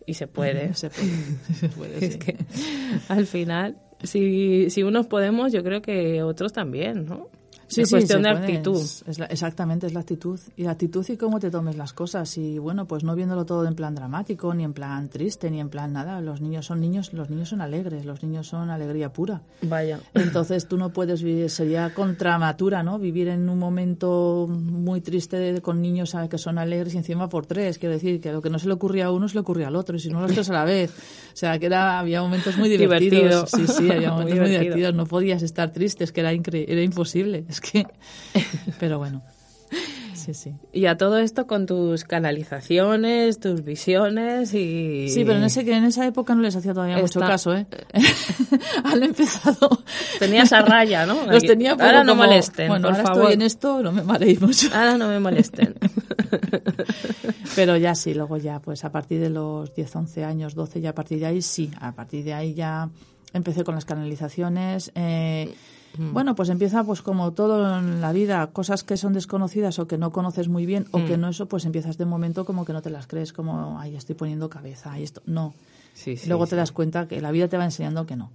[0.05, 0.73] Y se puede.
[0.75, 1.09] Se puede.
[1.59, 2.37] Se puede, Es que
[3.09, 7.27] al final, si, si unos podemos, yo creo que otros también, ¿no?
[7.67, 8.43] Sí, es sí, cuestión de puede.
[8.45, 8.81] actitud.
[9.07, 10.39] Es- la- exactamente, es la actitud.
[10.55, 12.37] Y la actitud y cómo te tomes las cosas.
[12.37, 15.69] Y bueno, pues no viéndolo todo en plan dramático, ni en plan triste, ni en
[15.69, 16.21] plan nada.
[16.21, 19.41] Los niños son niños, los niños son alegres, los niños son alegría pura.
[19.61, 19.99] Vaya.
[20.13, 22.99] Entonces tú no puedes vivir, sería contramatura, ¿no?
[22.99, 27.45] Vivir en un momento muy triste de- con niños que son alegres y encima por
[27.45, 27.77] tres.
[27.77, 29.75] Quiero decir que lo que no se le ocurría a uno se le ocurría al
[29.75, 30.91] otro y si no los tres a la vez.
[30.91, 33.11] O sea, que era, había momentos muy Divertido.
[33.23, 33.49] divertidos.
[33.51, 34.59] Sí, sí, había momentos muy, divertido.
[34.61, 34.95] divertidos.
[34.95, 37.45] No podías estar triste, es que era, incre- era imposible.
[37.57, 37.87] Es que...
[38.79, 39.23] Pero bueno.
[40.13, 40.53] Sí, sí.
[40.73, 45.07] Y a todo esto con tus canalizaciones, tus visiones y...
[45.09, 47.65] Sí, pero en, ese, en esa época no les hacía todavía mucho caso, ¿eh?
[48.83, 49.69] Han empezado...
[50.19, 51.25] Tenías a raya, ¿no?
[51.25, 53.21] Los tenía poco Ahora no como, molesten, Bueno, por ahora favor.
[53.23, 54.67] estoy en esto, no me mareéis mucho.
[54.73, 55.75] Ahora no me molesten.
[57.55, 60.89] Pero ya sí, luego ya, pues a partir de los 10, 11 años, 12, ya
[60.89, 62.89] a partir de ahí sí, a partir de ahí ya
[63.33, 64.91] empecé con las canalizaciones.
[64.95, 65.53] eh,
[65.97, 69.97] Bueno, pues empieza pues como todo en la vida, cosas que son desconocidas o que
[69.97, 72.81] no conoces muy bien o que no eso, pues empiezas de momento como que no
[72.81, 75.53] te las crees, como, ay, estoy poniendo cabeza, ay, esto, no.
[75.93, 76.51] Sí, sí, Luego sí.
[76.51, 78.31] te das cuenta que la vida te va enseñando que no.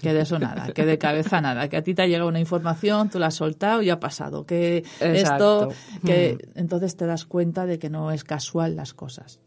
[0.00, 2.40] Que de eso nada, que de cabeza nada, que a ti te ha llegado una
[2.40, 5.68] información, tú la has soltado y ha pasado, que Exacto.
[5.70, 5.74] esto,
[6.06, 9.38] que entonces te das cuenta de que no es casual las cosas.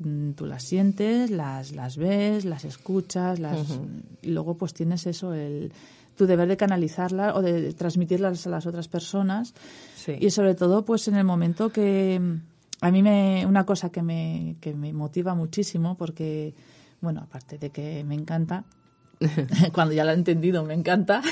[0.00, 3.80] Mm, Tú las sientes, las, las ves, las escuchas, las,
[4.22, 5.72] y luego pues tienes eso, el,
[6.16, 9.54] tu deber de canalizarlas o de transmitirlas a las otras personas
[9.96, 10.16] Sí.
[10.20, 12.20] y sobre todo, pues en el momento que
[12.80, 16.54] a mí me una cosa que me, que me motiva muchísimo, porque,
[17.00, 18.64] bueno, aparte de que me encanta,
[19.72, 21.22] cuando ya lo he entendido, me encanta,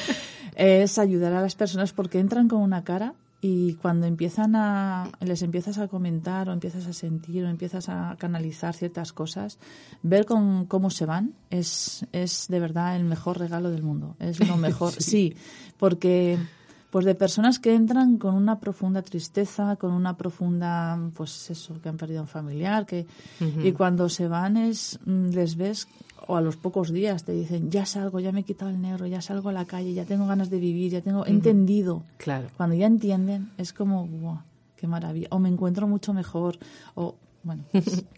[0.54, 5.42] es ayudar a las personas porque entran con una cara y cuando empiezan a, les
[5.42, 9.58] empiezas a comentar o empiezas a sentir o empiezas a canalizar ciertas cosas,
[10.04, 14.14] ver con, cómo se van es, es de verdad el mejor regalo del mundo.
[14.20, 15.34] Es lo mejor, sí,
[15.76, 16.38] porque
[16.92, 21.88] pues de personas que entran con una profunda tristeza, con una profunda, pues eso, que
[21.88, 23.06] han perdido un familiar, que
[23.64, 25.88] y cuando se van es mm, les ves
[26.28, 29.06] o a los pocos días te dicen ya salgo, ya me he quitado el negro,
[29.06, 32.02] ya salgo a la calle, ya tengo ganas de vivir, ya tengo he entendido.
[32.18, 32.48] Claro.
[32.58, 34.40] Cuando ya entienden es como wow,
[34.76, 36.58] qué maravilla, o me encuentro mucho mejor,
[36.94, 37.64] o bueno.
[37.72, 38.04] pues,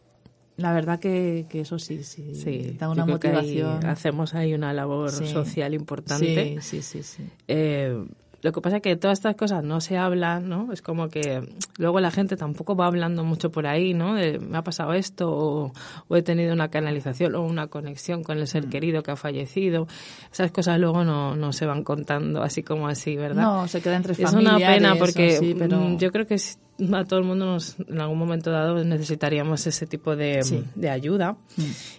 [0.56, 3.86] La verdad que, que eso sí, sí, Sí, da una que ahí motivación.
[3.86, 5.26] hacemos ahí una labor Sí.
[5.26, 6.58] social importante.
[6.60, 7.22] Sí, sí, sí, sí.
[7.48, 8.04] Eh,
[8.44, 10.70] lo que pasa es que todas estas cosas no se hablan, ¿no?
[10.70, 11.42] Es como que
[11.78, 14.14] luego la gente tampoco va hablando mucho por ahí, ¿no?
[14.14, 15.72] De, me ha pasado esto o,
[16.08, 18.46] o he tenido una canalización o una conexión con el Mm.
[18.46, 19.86] ser querido que ha fallecido.
[20.30, 23.42] Esas cosas luego no, no se van contando así como así, ¿verdad?
[23.42, 24.76] No, se queda entre es una familiares.
[24.76, 25.78] pena porque pero...
[25.80, 26.34] mm, yo creo que
[26.92, 30.56] a todo el mundo nos, en algún momento dado necesitaríamos ese tipo de, Sí.
[30.56, 30.80] Mm.
[30.80, 31.36] de ayuda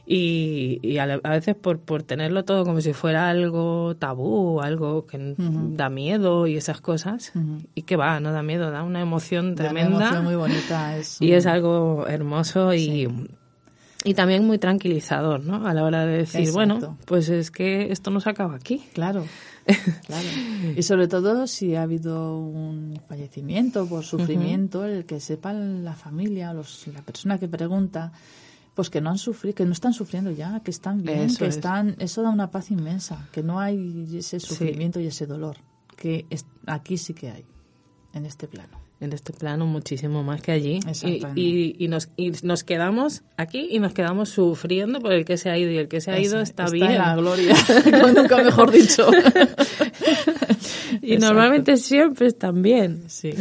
[0.05, 5.05] y, y a, a veces por, por tenerlo todo como si fuera algo tabú, algo
[5.05, 7.31] que da miedo y esas cosas
[7.73, 10.97] y que va, no da miedo, da una emoción Da una tremenda emoción muy bonita.
[10.97, 13.07] Es, y es algo hermoso y,
[14.03, 15.65] y también muy tranquilizador, ¿no?
[15.67, 16.55] A la hora de decir, Exacto.
[16.57, 18.83] bueno, pues es que esto no se acaba aquí.
[18.93, 19.25] Claro,
[20.05, 20.27] claro.
[20.75, 26.53] Y sobre todo si ha habido un fallecimiento por sufrimiento, el que sepa la familia,
[26.53, 28.11] los, la persona que pregunta,
[28.75, 31.47] pues que no han sufrido, que no están sufriendo ya, que están bien, Eso que
[31.47, 31.55] es.
[31.55, 35.57] están, eso da una paz inmensa, que no hay ese sufrimiento y ese dolor,
[35.95, 37.45] que es- aquí sí que hay,
[38.13, 38.84] en este plano.
[39.01, 40.79] En este plano muchísimo más que allí.
[41.03, 45.35] Y, y, y nos, y nos quedamos aquí y nos quedamos sufriendo por el que
[45.37, 46.91] se ha ido y el que se ha ido está, bien.
[46.91, 47.53] en la gloria,
[48.15, 49.09] nunca mejor dicho.
[51.01, 53.03] Y normalmente siempre están bien.
[53.07, 53.31] Sí.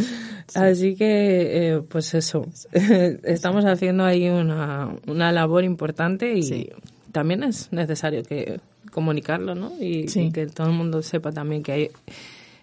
[0.55, 2.47] Así que, eh, pues eso,
[3.23, 6.71] estamos haciendo ahí una, una labor importante y Sí.
[7.13, 9.73] también es necesario que comunicarlo, ¿no?
[9.81, 10.23] Y, Sí.
[10.23, 11.91] y que todo el mundo sepa también que hay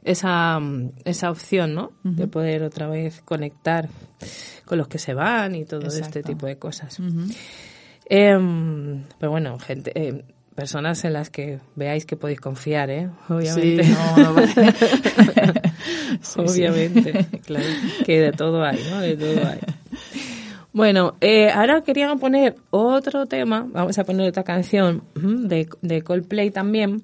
[0.03, 1.91] esa, mm, esa opción, ¿no?
[2.03, 3.89] De poder otra vez conectar
[4.65, 6.99] con los que se van y todo este tipo de cosas.
[6.99, 7.25] Ujú.
[8.05, 10.21] Em, pero bueno, gente, em,
[10.55, 13.09] personas en las que veáis que podéis confiar, ¿eh?
[13.29, 13.83] Obviamente.
[13.83, 14.51] Sí, no, no vale.
[16.21, 16.65] Sí, sí.
[16.65, 17.65] Obviamente, claro,
[18.05, 18.99] que de todo hay, ¿no?
[18.99, 19.59] De todo hay.
[20.73, 26.51] Bueno, eh, ahora quería poner otro tema, vamos a poner otra canción de, de Coldplay
[26.51, 27.01] también.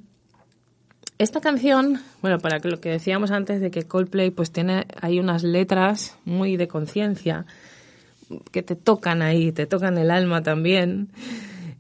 [1.20, 5.44] Esta canción, bueno, para lo que decíamos antes de que Coldplay pues tiene hay unas
[5.44, 7.46] letras muy de conciencia
[8.52, 11.10] que te tocan ahí, te tocan el alma también.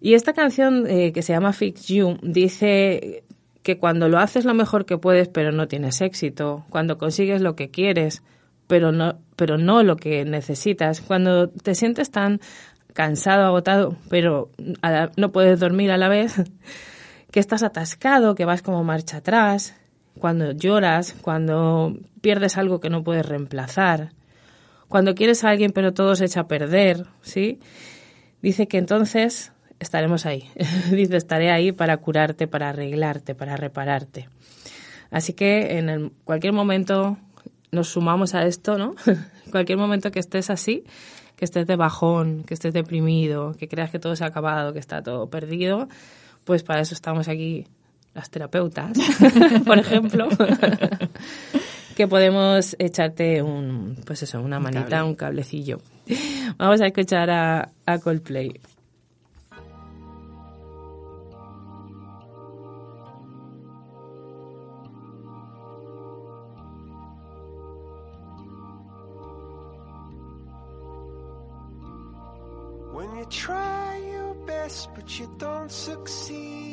[0.01, 3.23] Y esta canción eh, que se llama Fix You dice
[3.61, 7.55] que cuando lo haces lo mejor que puedes pero no tienes éxito, cuando consigues lo
[7.55, 8.23] que quieres
[8.67, 12.39] pero no, pero no lo que necesitas, cuando te sientes tan
[12.93, 14.49] cansado, agotado, pero
[15.15, 16.41] no puedes dormir a la vez,
[17.31, 19.75] que estás atascado, que vas como marcha atrás,
[20.19, 24.11] cuando lloras, cuando pierdes algo que no puedes reemplazar,
[24.87, 27.59] cuando quieres a alguien pero todo se echa a perder, ¿sí?
[28.41, 30.49] Dice que entonces estaremos ahí.
[30.91, 34.29] Dice, estaré ahí para curarte, para arreglarte, para repararte.
[35.11, 37.17] Así que en el- cualquier momento
[37.71, 38.95] nos sumamos a esto, ¿no?
[39.51, 40.83] cualquier momento que estés así,
[41.35, 44.79] que estés de bajón, que estés deprimido, que creas que todo se ha acabado, que
[44.79, 45.87] está todo perdido,
[46.47, 47.67] pues para eso estamos aquí
[48.15, 48.97] las terapeutas,
[49.65, 50.29] por ejemplo,
[51.95, 55.09] que podemos echarte un, pues eso, una manita, cable.
[55.09, 55.79] un cablecillo.
[56.57, 58.59] Vamos a escuchar a, a Coldplay.
[72.93, 73.66] When you try your best
[75.71, 76.67] succeed.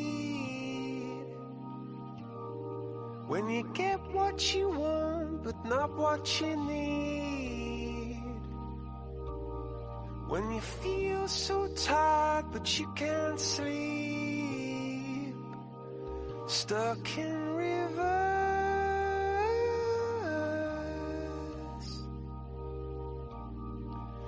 [3.27, 8.21] When you get what you want but not what you need.
[10.27, 15.35] When you feel so tired but you can't sleep.
[16.47, 18.14] Stuck in reverse.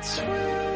[0.00, 0.67] Kids.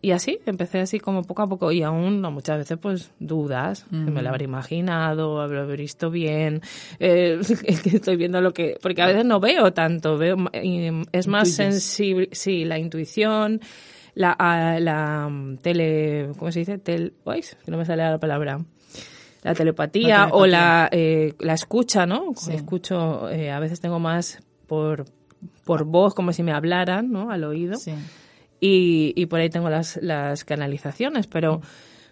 [0.00, 3.84] y así, empecé así como poco a poco y aún no, muchas veces pues dudas,
[3.90, 6.62] que me lo habré imaginado, habré visto bien,
[6.98, 7.38] eh,
[7.82, 10.36] que estoy viendo lo que, porque a veces no veo tanto, veo,
[11.12, 13.60] es más sensible, sí, la intuición,
[14.14, 16.78] la, a- la mm, tele, ¿cómo se dice?
[16.78, 18.60] Tel, uy, que no me sale la palabra.
[19.42, 22.32] La telepatía, La o la, eh, la escucha, ¿no?
[22.34, 22.54] Sí.
[22.54, 25.04] Escucho, eh, a veces tengo más por,
[25.64, 27.30] por voz, como si me hablaran, ¿no?
[27.30, 27.76] Al oído.
[27.76, 27.92] Sí.
[28.66, 31.60] Y, y por ahí tengo las, las canalizaciones, pero,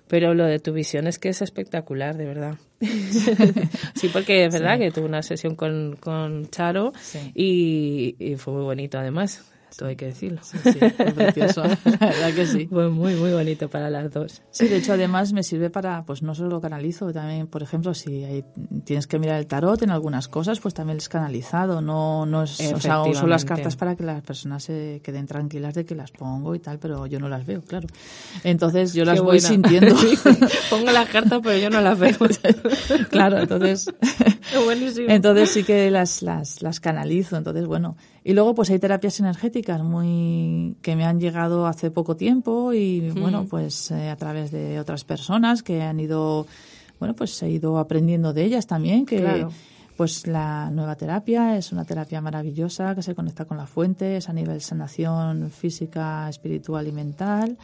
[0.08, 2.54] pero lo de tu visión es que es espectacular, de verdad.
[3.94, 7.32] sí, porque es verdad que tuve una sesión con, con Charo Sí.
[7.34, 9.44] y, y fue muy bonito además,
[9.76, 10.40] todo hay que decirlo.
[10.42, 11.62] Sí, fue precioso.
[11.84, 12.66] La verdad que sí.
[12.66, 14.42] Fue muy, muy bonito para las dos.
[14.50, 17.94] Sí, de hecho, además me sirve para, pues no solo lo canalizo, también, por ejemplo,
[17.94, 18.44] si hay-
[18.84, 22.60] tienes que mirar el tarot en algunas cosas, pues también es canalizado, no, no es,
[22.60, 26.10] o sea, uso las cartas para que las personas se queden tranquilas de que las
[26.10, 27.88] pongo y tal, pero yo no las veo, claro.
[28.42, 29.48] Entonces yo las Qué voy buena.
[29.48, 29.96] sintiendo.
[30.70, 32.14] Pongo las cartas, pero yo no las veo.
[33.10, 33.86] claro, entonces,
[34.50, 35.06] Qué buenísimo.
[35.08, 37.96] entonces sí que las, las, las canalizo, entonces bueno.
[38.26, 43.10] Y luego pues hay terapias energéticas muy que me han llegado hace poco tiempo y
[43.10, 46.46] bueno, pues eh, a través de otras personas que han ido,
[46.98, 49.50] bueno, pues he ido aprendiendo de ellas también, que Claro.
[49.96, 54.28] pues la nueva terapia es una terapia maravillosa que se conecta con la fuente, es
[54.28, 57.56] a nivel sanación física, espiritual y mental.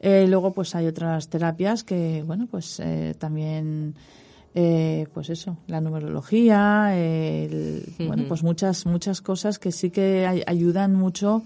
[0.00, 3.94] Eh, luego pues hay otras terapias que, bueno, pues eh, también
[4.54, 10.42] eh, pues eso, la numerología, el- bueno, pues muchas, muchas cosas que sí que ay-
[10.46, 11.42] ayudan mucho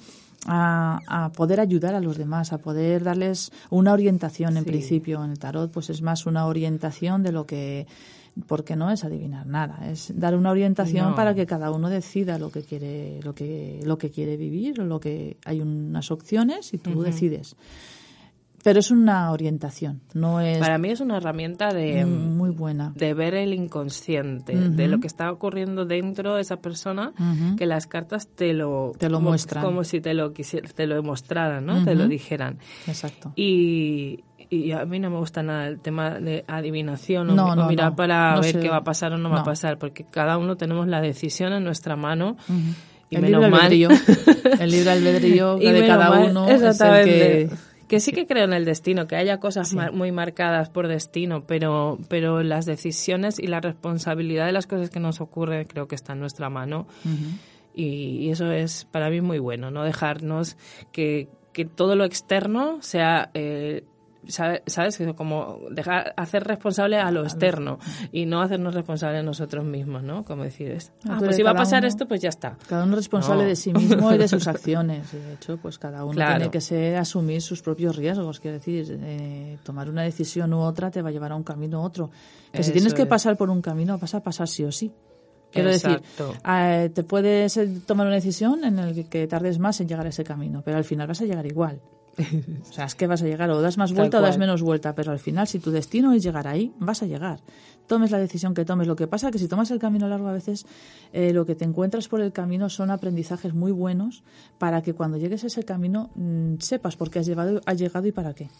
[0.46, 4.68] a, a poder ayudar a los demás, a poder darles una orientación en Sí.
[4.70, 5.24] principio.
[5.24, 7.86] En el tarot, pues es más una orientación de lo que,
[8.46, 11.16] porque no es adivinar nada, es dar una orientación No.
[11.16, 15.00] para que cada uno decida lo que quiere, lo que, lo que quiere vivir, lo
[15.00, 17.56] que hay unas opciones y tú decides.
[18.64, 22.92] Pero es una orientación, no es Para mí es una herramienta de, muy buena.
[22.96, 27.56] de ver el inconsciente, de lo que está ocurriendo dentro de esa persona, Ujú.
[27.56, 29.64] que las cartas te lo, Te lo como, muestran.
[29.64, 31.84] como si te lo quisiera, te lo demostraran, ¿no?
[31.84, 32.58] Te lo dijeran.
[32.86, 33.32] Exacto.
[33.36, 37.68] Y, y a mí no me gusta nada el tema de adivinación o, No, no,
[37.68, 37.96] mirar no.
[37.96, 38.60] para ver sé.
[38.60, 41.52] qué va a pasar o no, va a pasar, porque cada uno tenemos la decisión
[41.52, 42.36] en nuestra mano.
[43.10, 43.60] Y el menos libre mal.
[43.62, 43.88] albedrío.
[44.60, 47.50] El libre albedrío de cada uno es el que...
[47.88, 51.44] Que sí que creo en el destino, que haya cosas mar- muy marcadas por destino,
[51.46, 55.94] pero, pero las decisiones y la responsabilidad de las cosas que nos ocurren creo que
[55.94, 56.86] está en nuestra mano.
[57.74, 60.56] y, y eso es para mí muy bueno, no dejarnos
[60.92, 63.30] que, que todo lo externo sea...
[63.34, 63.84] eh,
[64.28, 64.98] ¿Sabes?
[65.16, 67.78] Como dejar, hacer responsable a lo externo
[68.12, 70.24] y no hacernos responsables nosotros mismos, ¿no?
[70.24, 72.58] Como decir, es, ah, Entonces, pues si va a pasar uno- esto, pues ya está.
[72.68, 73.48] Cada uno es responsable No.
[73.48, 75.10] de sí mismo y de sus acciones.
[75.12, 76.36] De hecho, pues cada uno Claro.
[76.36, 78.38] tiene que ser asumir sus propios riesgos.
[78.38, 81.80] Quiero decir, eh, tomar una decisión u otra te va a llevar a un camino
[81.80, 82.10] u otro.
[82.52, 83.08] Que si tienes que es.
[83.08, 84.92] pasar por un camino, vas a pasar sí o sí.
[85.50, 86.26] Quiero Exacto.
[86.28, 90.04] decir, eh, te puedes eh, tomar una decisión en la que tardes más en llegar
[90.04, 91.80] a ese camino, pero al final vas a llegar igual.
[92.18, 94.94] O sea, es que vas a llegar o das más vuelta o das menos vuelta,
[94.94, 97.40] pero al final, si tu destino es llegar ahí, vas a llegar.
[97.86, 98.86] Tomes la decisión que tomes.
[98.86, 100.66] Lo que pasa que si tomas el camino largo, a veces
[101.12, 104.24] eh, lo que te encuentras por el camino son aprendizajes muy buenos
[104.58, 108.06] para que cuando llegues a ese camino mm, sepas por qué has, llevado, has llegado
[108.06, 108.50] y para qué.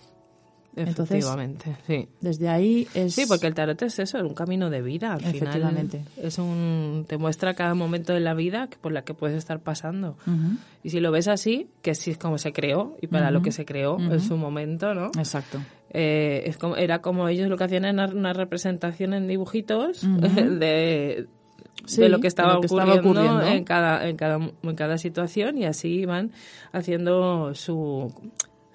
[0.79, 2.09] Entonces- Efectivamente, sí.
[2.21, 3.15] Desde ahí es...
[3.15, 5.15] Sí, porque el tarot es eso, es un camino de vida.
[5.15, 5.99] Al Efectivamente.
[6.15, 9.37] final es un, te muestra cada momento de la vida que- por la que puedes
[9.37, 10.17] estar pasando.
[10.83, 13.53] Y si lo ves así, que sí es como se creó y para lo que
[13.53, 15.07] se creó en su momento, ¿no?
[15.19, 15.59] Exacto.
[15.91, 20.03] Eh, es como, era como ellos lo que hacían era una representación en dibujitos
[20.61, 21.27] de,
[21.87, 23.47] Sí, de lo que estaba, de lo que estaba ocurriendo, ocurriendo.
[23.47, 26.33] En, cada, en, cada, en cada situación y así iban
[26.73, 28.13] haciendo su...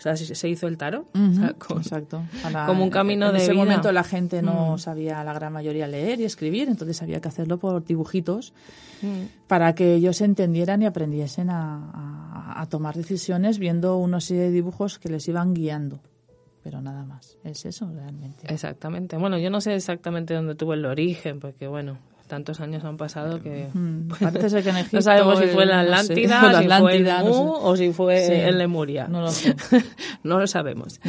[0.06, 1.08] O sea, se hizo el tarot.
[1.16, 2.24] o sea, con- Exacto.
[2.42, 3.64] Para- como un camino en de ese vida.
[3.64, 3.66] Mm.
[3.68, 7.58] momento la gente no sabía la gran mayoría leer y escribir, entonces había que hacerlo
[7.58, 8.54] por dibujitos
[9.02, 9.48] Mm.
[9.48, 14.52] para que ellos entendieran y aprendiesen a, a- a tomar decisiones viendo una serie de
[14.52, 16.00] dibujos que les iban guiando.
[16.64, 17.38] Pero nada más.
[17.44, 18.52] Es eso realmente.
[18.54, 19.18] Exactamente.
[19.18, 21.98] Bueno, yo no sé exactamente dónde tuvo el origen, porque bueno,
[22.34, 24.98] tantos años han pasado que Mm, Parece ser que en Egipto...
[24.98, 27.60] no sabemos si fue en la no sé, Atlántida, si fue en no Mu sé.
[27.64, 28.34] o si fue Sí.
[28.34, 29.08] en Lemuria.
[29.08, 29.56] No lo sé.
[30.24, 31.00] no lo sabemos.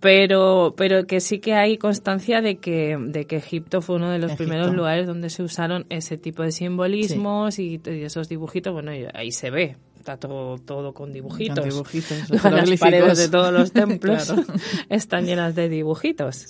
[0.00, 4.18] Pero, pero que sí que hay constancia de que, de que Egipto fue uno de
[4.18, 4.44] los Egipto.
[4.44, 8.72] primeros lugares donde se usaron ese tipo de simbolismos y, y esos dibujitos.
[8.72, 9.76] Bueno, ahí se ve.
[10.02, 11.60] Está todo, todo con dibujitos.
[11.60, 12.80] Con dibujitos, Las jeroglíficos.
[12.80, 14.42] paredes de todos los templos Claro.
[14.88, 16.48] están llenas de dibujitos.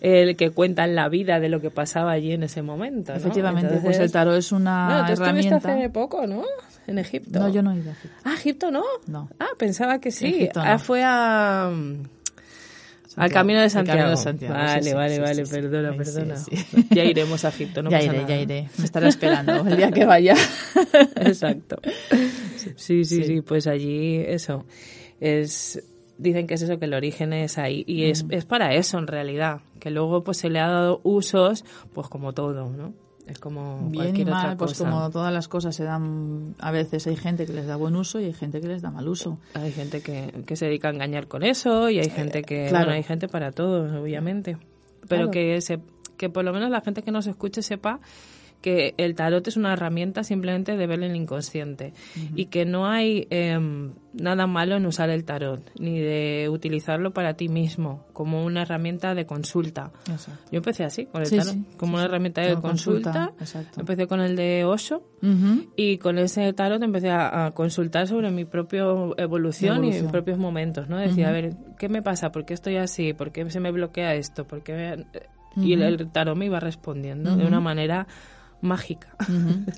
[0.00, 3.12] El que cuentan la vida de lo que pasaba allí en ese momento.
[3.12, 3.18] ¿no?
[3.18, 5.74] Efectivamente, pues el tarot es una Bueno, tú estuviste herramienta...
[5.74, 6.44] hace poco, ¿no?
[6.86, 7.38] En Egipto.
[7.40, 8.16] No, yo no he ido a Egipto.
[8.24, 8.82] Ah, Egipto no.
[9.06, 9.28] No.
[9.38, 10.28] Ah, pensaba que sí.
[10.28, 11.70] Egipto Ah, fue a.
[13.18, 13.32] Al.
[13.32, 13.98] Camino de Santiago.
[13.98, 16.34] Camino de Santiago, Vale, sí, sí, vale, sí, vale, perdona, perdona.
[16.90, 18.28] Ya iremos a Egipto, no ya pasa iré, nada.
[18.28, 18.68] ya iré.
[18.78, 20.34] Me estaré esperando el día que vaya.
[21.16, 21.76] Exacto.
[22.76, 24.64] Sí, sí, sí, pues allí eso.
[25.20, 25.82] Es
[26.18, 28.32] dicen que es eso que el origen es ahí y es, Mm.
[28.32, 32.32] es para eso en realidad, que luego pues se le ha dado usos pues como
[32.34, 32.92] todo, ¿no?
[33.28, 37.06] Es como Bien y otra mal, pues como todas las cosas se dan, a veces
[37.06, 39.38] hay gente que les da buen uso y hay gente que les da mal uso.
[39.54, 42.86] Hay gente que, que se dedica a engañar con eso y hay gente que, claro.
[42.86, 44.56] bueno, hay gente para todo, obviamente.
[45.08, 45.30] Pero Claro.
[45.30, 45.80] que, se,
[46.16, 48.00] que por lo menos la gente que nos escuche sepa
[48.60, 51.92] que el tarot es una herramienta simplemente de ver el inconsciente
[52.34, 57.34] y que no hay em, nada malo en usar el tarot ni de utilizarlo para
[57.34, 59.92] ti mismo como una herramienta de consulta.
[60.10, 60.42] Exacto.
[60.50, 63.32] Yo empecé así con el Sí, tarot, sí, como sí, una herramienta de consulta.
[63.80, 65.02] Empecé con el de Osho
[65.76, 68.84] y con ese tarot empecé a, a consultar sobre mi propia
[69.18, 70.96] evolución, y mis propios momentos, ¿no?
[70.98, 72.32] Decía, a ver, ¿qué me pasa?
[72.32, 73.12] ¿Por qué estoy así?
[73.12, 74.46] ¿Por qué se me bloquea esto?
[74.46, 75.06] ¿Por qué me-
[75.64, 78.06] Y el, el tarot me iba respondiendo de una manera
[78.60, 79.14] mágica.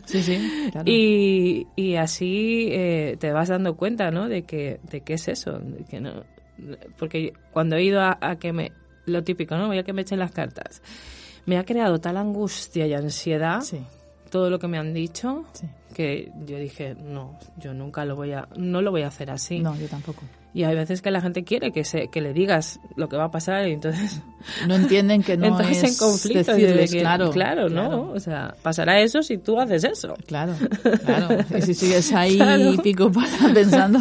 [0.07, 0.91] Sí, sí, claro.
[0.91, 4.28] Y, y así eh, te vas dando cuenta, ¿no?
[4.28, 5.59] De que, de qué es eso.
[5.59, 6.24] de que no,
[6.99, 8.72] porque cuando he ido a, a que me...
[9.07, 9.66] Lo típico, ¿no?
[9.66, 10.83] Voy a que me echen las cartas.
[11.47, 13.81] Me ha creado tal angustia y ansiedad Sí,
[14.31, 15.66] todo lo que me han dicho sí.
[15.95, 19.59] que yo dije no yo nunca lo voy a no lo voy a hacer así
[19.59, 20.22] No, yo tampoco.
[20.53, 23.24] Y hay veces que la gente quiere que se que le digas lo que va
[23.24, 24.20] a pasar y entonces
[24.66, 28.12] No entienden que no entras es en conflicto decirles, de que- claro, claro no claro.
[28.12, 30.55] o sea pasará eso si tú haces eso Claro,
[31.05, 31.28] claro.
[31.57, 32.82] Y si sigues ahí Claro.
[32.82, 34.01] pico para pensando,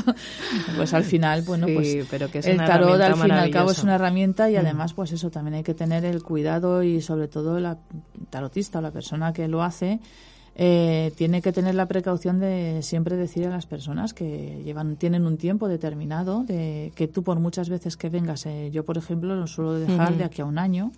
[0.78, 3.32] pues al final, bueno, Sí, pues pero que es el una tarot al fin y
[3.32, 6.84] al cabo es una herramienta y además, pues eso, también hay que tener el cuidado
[6.84, 7.78] y sobre todo la
[8.30, 10.00] tarotista o la persona que lo hace
[10.62, 15.26] eh, tiene que tener la precaución de siempre decir a las personas que llevan tienen
[15.26, 19.38] un tiempo determinado de que tú por muchas veces que vengas eh, yo por ejemplo
[19.38, 20.91] lo suelo dejar de aquí a un año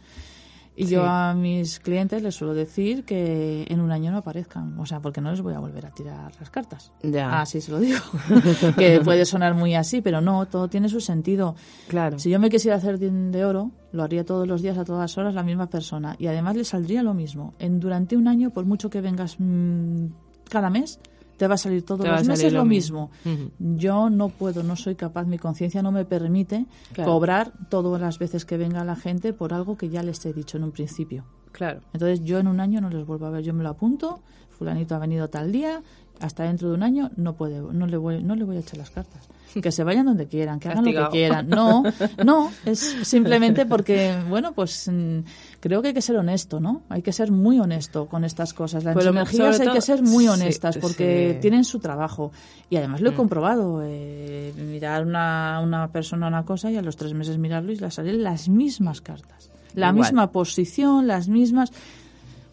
[0.76, 4.86] y yo a mis clientes les suelo decir que en un año no aparezcan, o
[4.86, 6.92] sea, porque no les voy a volver a tirar las cartas.
[7.04, 7.42] Ya.
[7.42, 8.00] Así se lo digo.
[8.78, 11.56] que puede sonar muy así, pero no, todo tiene su sentido.
[11.88, 14.86] claro Si yo me quisiera hacer de, de oro, lo haría todos los días, a
[14.86, 16.16] todas horas, la misma persona.
[16.18, 17.54] Y además le saldría lo mismo.
[17.60, 20.06] En, durante un año, por mucho que vengas mm,
[20.50, 21.00] cada mes,
[21.42, 23.10] te va a salir todos los meses lo mismo.
[23.58, 27.14] Yo no puedo, no soy capaz, mi conciencia no me permite Claro.
[27.14, 30.58] cobrar todas las veces que venga la gente por algo que ya les he dicho
[30.58, 31.24] en un principio.
[31.52, 34.20] claro Entonces yo en un año no les vuelvo a ver, yo me lo apunto,
[34.52, 35.82] fulanito ha venido tal día,
[36.20, 38.78] hasta dentro de un año no puede, no le voy, no le voy a echar
[38.78, 39.28] las cartas.
[39.60, 41.50] Que se vayan donde quieran, que hagan lo que quieran.
[41.50, 41.82] No,
[42.24, 45.20] no, es simplemente porque, bueno, pues mm,
[45.62, 46.82] creo que hay que ser honesto, ¿no?
[46.90, 48.84] Hay que ser muy honesto con estas cosas.
[48.84, 51.40] Las Pues energías hay que ser muy sí, honestas porque sí.
[51.40, 52.32] tienen su trabajo.
[52.70, 53.14] Y además lo Mm.
[53.14, 53.82] he comprobado.
[53.86, 57.90] eh, mirar una, una persona una cosa y a los tres meses mirarlo y le
[57.92, 59.50] salen las mismas cartas.
[59.76, 59.96] La Igual.
[59.96, 61.72] misma posición, las mismas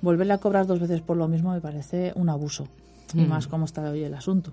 [0.02, 2.68] volverle a cobrar dos veces por lo mismo me parece un abuso.
[3.14, 3.28] Y Mm.
[3.28, 4.52] más como está hoy el asunto.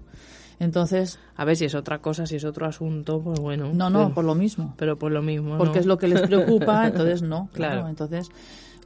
[0.59, 3.71] Entonces, A ver si es otra cosa, si es otro asunto, pues bueno.
[3.73, 4.73] no, no, pero, por lo mismo.
[4.77, 5.57] pero por lo mismo.
[5.57, 5.79] Porque ¿no?
[5.81, 7.49] es lo que les preocupa, entonces no.
[7.53, 7.73] Claro.
[7.75, 7.89] Claro.
[7.89, 8.29] Entonces,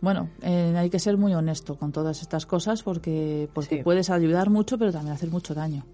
[0.01, 3.84] bueno, eh, hay que ser muy honesto con todas estas cosas porque, porque Sí.
[3.84, 5.86] puedes ayudar mucho, pero también hacer mucho daño.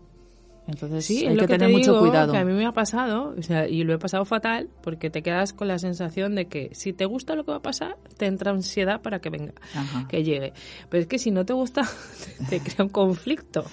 [0.68, 2.32] Entonces, Sí, hay es lo que, que, tener te mucho cuidado.
[2.32, 5.22] que a mí me ha pasado, o sea, y lo he pasado fatal, porque te
[5.22, 8.26] quedas con la sensación de que si te gusta lo que va a pasar, te
[8.26, 10.08] entra ansiedad para que venga, Ajá.
[10.08, 10.54] que llegue.
[10.90, 11.84] Pero es que si no te gusta,
[12.50, 13.64] te crea un conflicto.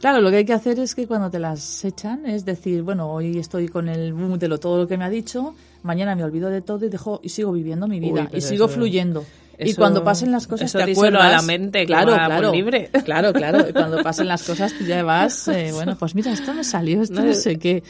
[0.00, 3.10] Claro, lo que hay que hacer es que cuando te las echan es decir, bueno,
[3.10, 6.22] hoy estoy con el boom de lo, todo lo que me ha dicho, mañana me
[6.22, 9.24] olvido de todo y dejo y sigo viviendo mi vida Uy, y sigo eso- fluyendo.
[9.58, 11.22] Y cuando pasen las cosas eso te acuerdas.
[11.24, 12.90] a la mente, que claro, va por claro, libre.
[13.04, 13.68] claro, claro.
[13.68, 17.02] Y cuando pasen las cosas tú ya vas, eh, bueno, pues mira, esto me salió,
[17.02, 17.82] esto no, No, sé qué.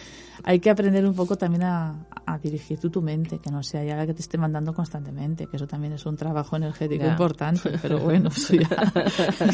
[0.44, 3.82] Hay que aprender un poco también a, a dirigir tú tu mente, que no sea
[3.82, 7.10] ya la que te esté mandando constantemente, que eso también es un trabajo energético Ya.
[7.10, 8.92] importante, pero bueno, eso ya,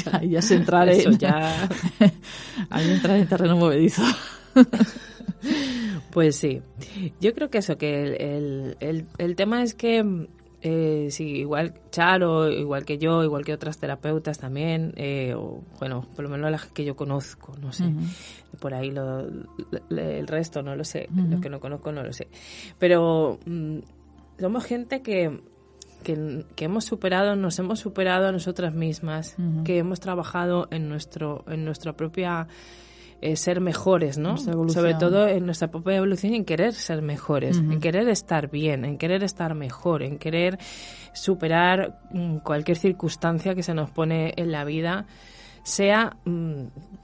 [0.05, 1.69] ya, ya es entrar Eso en, ya.
[2.71, 4.03] ahí entrar en terreno movedizo.
[6.11, 6.61] Pues sí,
[7.21, 10.27] yo creo que eso, que el, el, el, el tema es que,
[10.65, 16.07] eh, sí, igual Charo, igual que yo, igual que otras terapeutas también, eh, o bueno,
[16.15, 17.93] por lo menos las que yo conozco, no sé,
[18.61, 19.27] por ahí lo,
[19.91, 22.29] el resto no lo sé, los que no conozco no lo sé,
[22.79, 23.79] pero mm,
[24.39, 25.41] somos gente que,
[26.05, 29.35] que, que hemos superado, nos hemos superado a nosotras mismas,
[29.65, 32.47] que hemos trabajado en nuestro, en nuestra propia
[33.23, 34.37] eh, ser mejores, ¿no?
[34.37, 38.85] Sobre todo en nuestra propia evolución y en querer ser mejores, en querer estar bien,
[38.85, 40.59] en querer estar mejor, en querer
[41.12, 45.07] superar mm, cualquier circunstancia que se nos pone en la vida,
[45.62, 46.62] sea mm,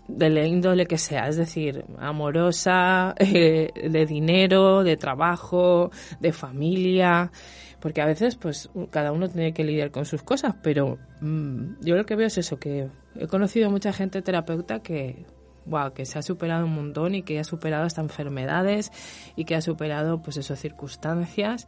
[0.08, 7.30] de la índole que sea, es decir, amorosa, eh, de dinero, de trabajo, de familia,
[7.78, 11.94] porque a veces pues cada uno tiene que lidiar con sus cosas, pero mm, yo
[11.94, 15.37] lo que veo es eso, que he conocido mucha gente terapeuta que
[15.68, 18.90] wow, que se ha superado un montón y que ha superado hasta enfermedades
[19.36, 21.66] y que ha superado pues esas circunstancias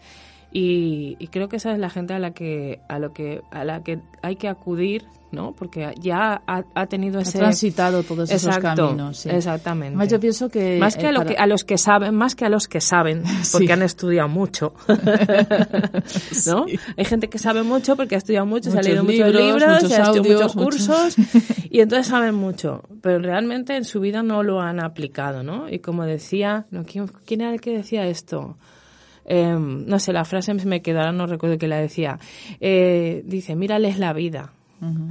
[0.52, 3.64] y, y creo que esa es la gente a la que a lo que a
[3.64, 8.28] la que hay que acudir no porque ya ha, ha tenido Ha ese transitado todos
[8.32, 9.16] esos Exacto, caminos.
[9.18, 9.28] sí.
[9.30, 10.76] exactamente Además, yo pienso que...
[10.80, 12.80] más que a, lo para- que a los que saben más que a los que
[12.80, 13.22] saben
[13.52, 13.72] porque Sí.
[13.72, 14.74] han estudiado mucho
[16.46, 16.66] ¿no?
[16.96, 19.88] hay gente que sabe mucho porque ha estudiado mucho se ha leído muchos libros, muchos
[19.88, 21.16] se ha estudiado audios, muchos cursos
[21.70, 25.68] y entonces saben mucho pero realmente en su vida no lo han aplicado ¿no?
[25.68, 28.56] y como decía no, ¿quién, quién era el que decía esto?
[29.24, 32.18] Eh, no sé, la frase me quedó, ahora no recuerdo que la decía.
[32.60, 34.52] Eh, dice, mírales la vida.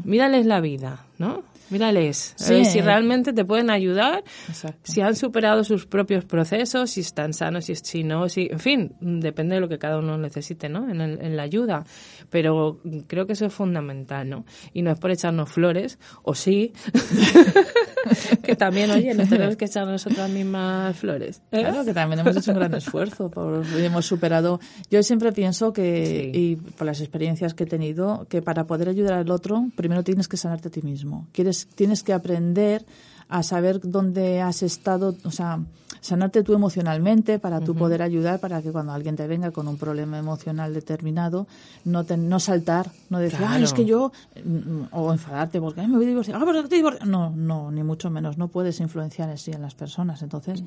[0.03, 1.43] Mírales la vida, ¿no?
[1.69, 2.33] Mírales.
[2.37, 2.65] Sí.
[2.65, 4.79] Si realmente te pueden ayudar, Exacto.
[4.83, 8.93] si han superado sus propios procesos, si están sanos, si, si no, si, en fin,
[9.01, 10.89] depende de lo que cada uno necesite, ¿no?
[10.89, 11.85] En, el- en la ayuda.
[12.29, 14.45] Pero creo que eso es fundamental, ¿no?
[14.73, 16.73] Y no es por echarnos flores, o sí,
[18.43, 21.41] que también, oye, nos tenemos que echar nosotras mismas flores.
[21.51, 21.59] ¿eh?
[21.61, 24.59] Claro, que también hemos hecho un gran esfuerzo, por, hemos superado.
[24.89, 26.31] Yo siempre pienso que, Sí.
[26.33, 30.27] y por las experiencias que he tenido, que para poder ayudar al otro, primero tienes
[30.27, 31.27] que sanarte a ti mismo.
[31.31, 32.85] Quieres, tienes que aprender
[33.27, 35.59] a saber dónde has estado, o sea,
[36.01, 39.77] sanarte tú emocionalmente para tú poder ayudar, para que cuando alguien te venga con un
[39.77, 41.45] problema emocional determinado,
[41.85, 43.53] no, te- no saltar, no decir, Claro.
[43.55, 44.11] "Ay, es que yo,
[44.43, 47.07] mm, o enfadarte porque "Ay, me voy a divorciar, ah, pero te divorcias".
[47.07, 50.21] No, no, ni mucho menos, no puedes influenciar así en las personas.
[50.23, 50.63] Entonces,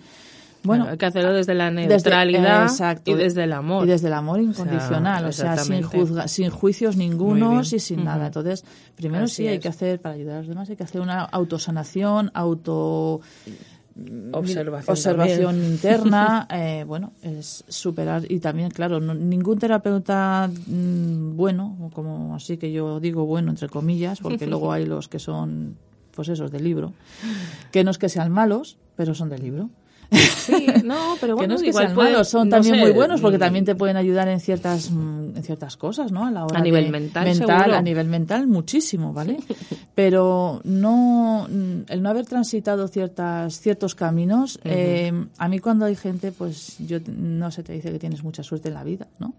[0.64, 3.84] bueno, hay que hacerlo desde la desde- neutralidad exacto, y desde el amor.
[3.84, 8.26] Y desde el amor incondicional, o sea, sin, juzga- sin juicios ningunos y sin nada.
[8.26, 9.60] Entonces, primero Así sí hay es.
[9.62, 13.20] que hacer, para ayudar a los demás, hay que hacer una autosanación, auto
[14.32, 14.92] Observación.
[14.92, 15.72] observación también.
[15.72, 22.56] interna, eh, bueno, es superar y también, claro, no- ningún terapeuta mm, bueno, como así
[22.56, 25.76] que yo digo bueno entre comillas, porque luego hay los que son,
[26.14, 26.94] pues esos del libro,
[27.70, 29.68] que no es que sean malos, pero son del libro.
[30.12, 32.74] Sí, no, pero que bueno, no es que igual sean puede- malos, son no también
[32.76, 36.12] sé, muy buenos porque mm, también te pueden ayudar en ciertas mm, en ciertas cosas,
[36.12, 36.26] ¿no?
[36.26, 37.74] A la hora A nivel de- mental, seguro.
[37.74, 39.38] a nivel mental muchísimo, ¿vale?
[39.94, 45.96] Pero no mm, el no haber transitado ciertas ciertos caminos, eh, a mí cuando hay
[45.96, 49.34] gente, pues yo no se te dice que tienes mucha suerte en la vida, ¿no?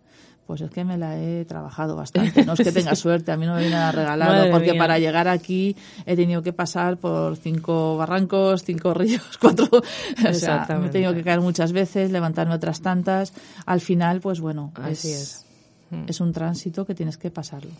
[0.45, 2.43] Pues es que me la he trabajado bastante.
[2.45, 4.77] No es que tenga suerte, a mí no me viene nada regalado, Madre porque mía.
[4.81, 5.73] para llegar aquí
[6.05, 9.69] he tenido que pasar por cinco barrancos, cinco ríos, cuatro.
[9.71, 13.33] O sea, me he tenido que caer muchas veces, levantarme otras tantas.
[13.65, 15.45] Al final, pues bueno, Así es, es.
[15.91, 16.05] Mm.
[16.07, 17.71] es un tránsito que tienes que pasarlo.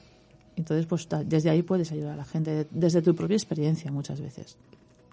[0.55, 4.57] Entonces, pues desde ahí puedes ayudar a la gente, desde tu propia experiencia muchas veces.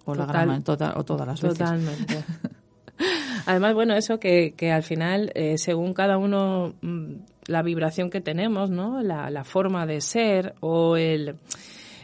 [0.04, 0.46] O, la Total.
[0.46, 1.58] gran, tota- o todas las veces.
[1.58, 2.24] Totalmente.
[3.46, 7.12] Además, bueno, eso que, que al final, eh, según cada uno, mm,
[7.46, 9.02] la vibración que tenemos, ¿no?
[9.02, 11.36] La, la forma de ser o el,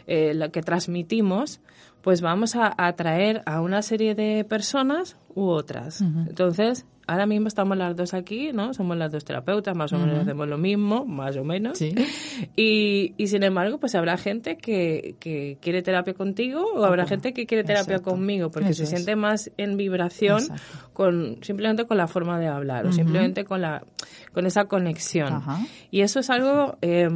[0.07, 1.59] eh, lo que transmitimos,
[2.07, 5.99] pues vamos a atraer a una serie de personas u otras.
[5.99, 8.73] Entonces, ahora mismo estamos las dos aquí, ¿no?
[8.73, 11.77] Somos las dos terapeutas, más o menos hacemos lo mismo, más o menos.
[11.77, 11.93] Sí.
[12.55, 17.33] Y, y sin embargo, pues habrá gente que, que quiere terapia contigo o habrá gente
[17.33, 18.11] que quiere terapia Exacto.
[18.11, 18.89] conmigo porque Eso se es.
[18.89, 20.89] siente más en vibración Exacto.
[20.93, 23.83] con simplemente con la forma de hablar o simplemente con la
[24.31, 25.33] con esa conexión.
[25.33, 25.59] Ajá.
[25.91, 27.09] Y eso es algo eh,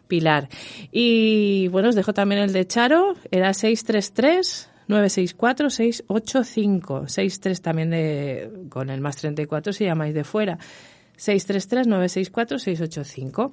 [0.07, 0.47] Pilar.
[0.91, 7.07] Y bueno, os dejo también el de Charo, era 633 964-685.
[7.07, 10.57] 63 también de, con el más 34 si llamáis de fuera.
[11.17, 13.51] 633-964-685.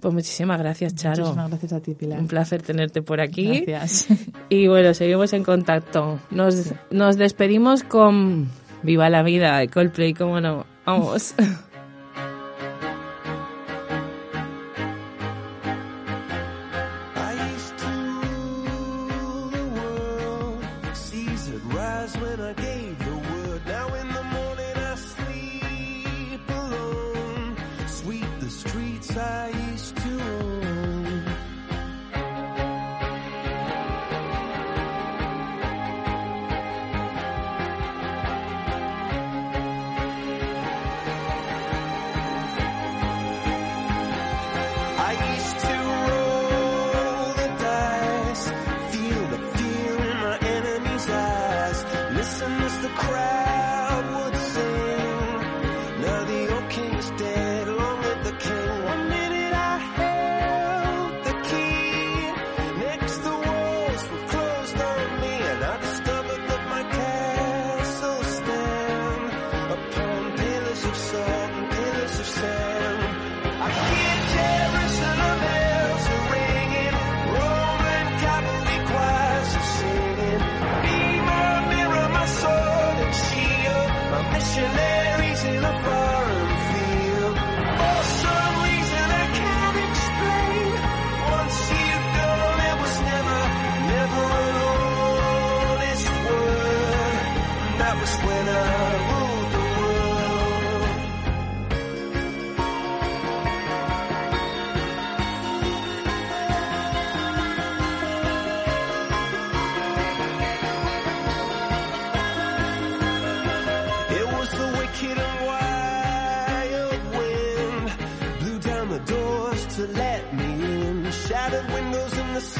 [0.00, 1.24] Pues muchísimas gracias, Charo.
[1.24, 2.20] Muchísimas gracias a ti, Pilar.
[2.20, 3.64] Un placer tenerte por aquí.
[3.66, 4.06] Gracias.
[4.48, 6.20] Y bueno, seguimos en contacto.
[6.30, 8.48] Nos, nos despedimos con
[8.84, 10.66] Viva la Vida de Coldplay, cómo no.
[10.84, 11.34] Vamos.